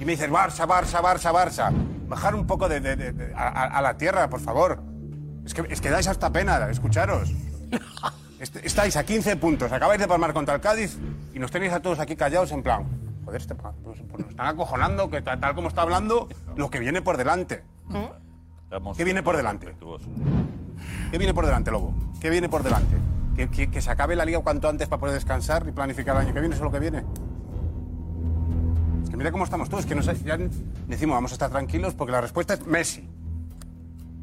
[0.00, 1.72] Y me dices, Barça, Barça, Barça, Barça.
[2.08, 4.82] Bajar un poco de, de- de- a, a- la tierra, por favor.
[5.44, 7.30] Es que, es que dais hasta pena, escucharos.
[8.40, 10.96] Est- estáis a 15 puntos, acabáis de palmar contra el Cádiz
[11.34, 12.84] y nos tenéis a todos aquí callados en plan,
[13.24, 13.74] joder, este, pues,
[14.08, 17.64] pues nos están acojonando, que ta- tal como está hablando, lo que viene por delante.
[18.96, 19.74] ¿Qué viene por delante?
[21.10, 21.92] ¿Qué viene por delante, Lobo?
[22.20, 22.96] ¿Qué viene por delante?
[23.34, 26.22] ¿Que, que- que se acabe la liga cuanto antes para poder descansar y planificar el
[26.22, 27.04] año que viene, eso es lo que viene.
[29.04, 30.36] Es que mira cómo estamos todos, que nos, ya
[30.86, 33.08] decimos vamos a estar tranquilos porque la respuesta es Messi.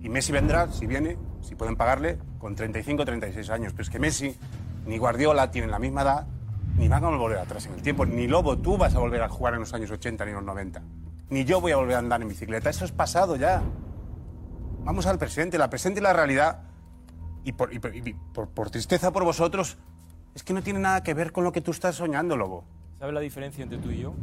[0.02, 3.72] Y Messi vendrá, si viene, si pueden pagarle, con 35 o 36 años.
[3.74, 4.36] Pero es que Messi
[4.86, 6.28] ni Guardiola tienen la misma edad,
[6.78, 8.06] ni van a volver atrás en el tiempo.
[8.06, 10.46] Ni Lobo, tú vas a volver a jugar en los años 80 ni en los
[10.46, 10.82] 90.
[11.30, 12.70] Ni yo voy a volver a andar en bicicleta.
[12.70, 13.62] Eso es pasado ya.
[14.84, 16.62] Vamos al presente, la presente y la realidad.
[17.44, 19.78] Y por, y por- y por- por tristeza por vosotros,
[20.36, 22.64] es que no tiene nada que ver con lo que tú estás soñando, Lobo.
[23.00, 24.14] ¿Sabes la diferencia entre tú y yo?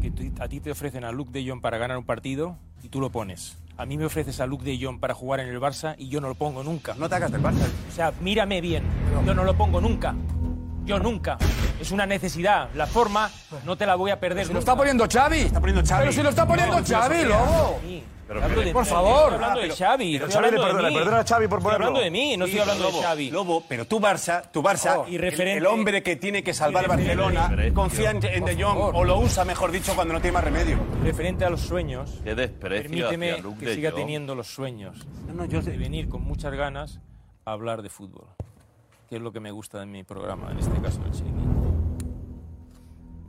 [0.00, 2.88] Que tú- a ti te ofrecen a Luke de Jong para ganar un partido y
[2.88, 3.58] tú lo pones.
[3.78, 6.20] A mí me ofreces a Luke de Jong para jugar en el Barça y yo
[6.20, 6.94] no lo pongo nunca.
[6.94, 7.66] No te hagas del Barça.
[7.88, 8.84] O sea, mírame bien.
[9.24, 10.14] Yo no lo pongo nunca.
[10.84, 11.38] Yo nunca.
[11.82, 12.68] Es una necesidad.
[12.74, 13.30] La forma
[13.64, 14.46] no te la voy a perder.
[14.46, 15.40] Si lo está poniendo Xavi.
[15.40, 16.00] Está poniendo Xavi.
[16.00, 17.24] Pero si lo está poniendo No, Xavi.
[17.24, 17.80] Lobo.
[18.28, 19.34] Pero Hablo de- por estoy favor.
[19.34, 20.12] hablando de pero- Xavi.
[20.14, 21.86] pero estoy Xavi le perdona, a Xavi por Estoy ponerlo.
[21.88, 23.30] hablando de mí, no Sí, estoy hablando Lobo, de Xavi.
[23.30, 28.24] Lobo, pero tu Barça, tu Barça, el- hombre que tiene que salvar Barcelona, confía en,
[28.24, 30.78] en De Jong o lo usa, mejor dicho, cuando no tiene más remedio.
[31.02, 32.20] Referente a los sueños,
[32.60, 37.00] permíteme que siga teniendo los sueños de venir con muchas ganas
[37.44, 38.28] a hablar de fútbol,
[39.10, 41.71] que es lo que me gusta de mi programa, en este caso el Chiringuito.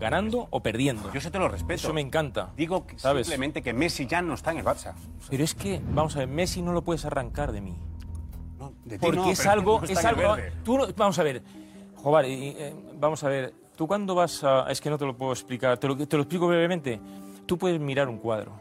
[0.04, 1.12] Ganando o perdiendo.
[1.12, 1.76] Yo eso te lo respeto.
[1.76, 2.52] Eso me encanta.
[2.58, 3.28] Digo que ¿sabes?
[3.28, 4.94] simplemente que Messi ya no está en el Barça.
[5.30, 7.76] Pero es que, vamos a ver, Messi no lo puedes arrancar de mí.
[8.86, 10.36] de ti Porque no, es algo, no es algo.
[10.64, 11.42] Tú no- vamos a ver,
[11.96, 13.54] Jobar, eh, vamos a ver.
[13.76, 15.78] Tú cuando vas a, es que no te lo puedo explicar.
[15.78, 17.00] Te lo, te lo explico brevemente.
[17.46, 18.52] Tú puedes mirar un cuadro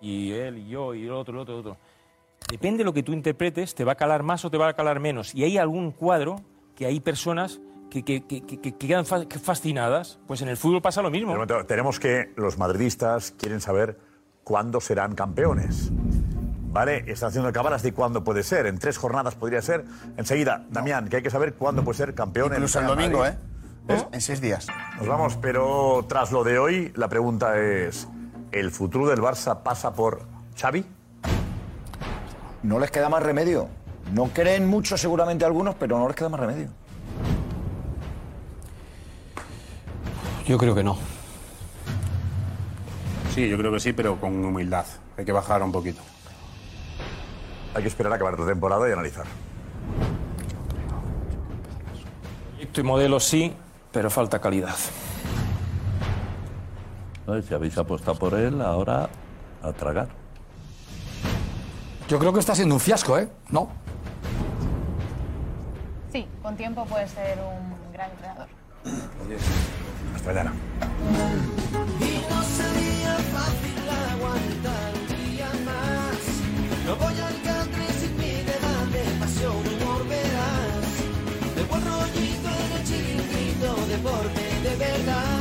[0.00, 1.76] y él y yo y el otro, el otro, el otro.
[2.50, 4.72] Depende de lo que tú interpretes, te va a calar más o te va a
[4.74, 5.34] calar menos.
[5.34, 6.40] Y hay algún cuadro
[6.74, 7.60] que hay personas
[7.90, 10.18] que, que- que- que- que quedan fa- fascinadas.
[10.26, 11.32] Pues en el fútbol pasa lo mismo.
[11.34, 13.98] Momento, tenemos que los madridistas quieren saber
[14.44, 15.90] cuándo serán campeones.
[16.72, 17.04] ¿Vale?
[17.10, 18.66] Están haciendo cábalas de cuándo puede ser.
[18.66, 19.84] En tres jornadas podría ser.
[20.16, 22.52] Enseguida, Damián, que hay que saber cuándo puede ser campeón.
[22.52, 23.36] Incluso el Real domingo, Madrid.
[23.88, 24.06] ¿eh?
[24.12, 24.68] En seis días.
[24.98, 28.06] Nos vamos, pero tras lo de hoy, la pregunta es:
[28.52, 30.20] ¿el futuro del Barça pasa por
[30.56, 30.84] Xavi?
[32.62, 33.68] No les queda más remedio.
[34.12, 36.68] No creen mucho seguramente algunos, pero no les queda más remedio.
[40.50, 40.98] Yo creo que no.
[43.32, 44.84] Sí, yo creo que sí, pero con humildad.
[45.16, 46.00] Hay que bajar un poquito.
[47.72, 49.26] Hay que esperar a acabar la temporada y analizar.
[52.54, 53.54] Proyecto y modelo sí,
[53.92, 54.74] pero falta calidad.
[57.28, 59.08] No, Si habéis apostado por él, ahora
[59.62, 60.08] a tragar.
[62.08, 63.28] Yo creo que está siendo un fiasco, ¿eh?
[63.50, 63.70] No.
[66.10, 68.48] Sí, con tiempo puede ser un gran entrenador.
[70.20, 70.52] Hasta mañana.
[83.90, 85.39] Deporte de verdad.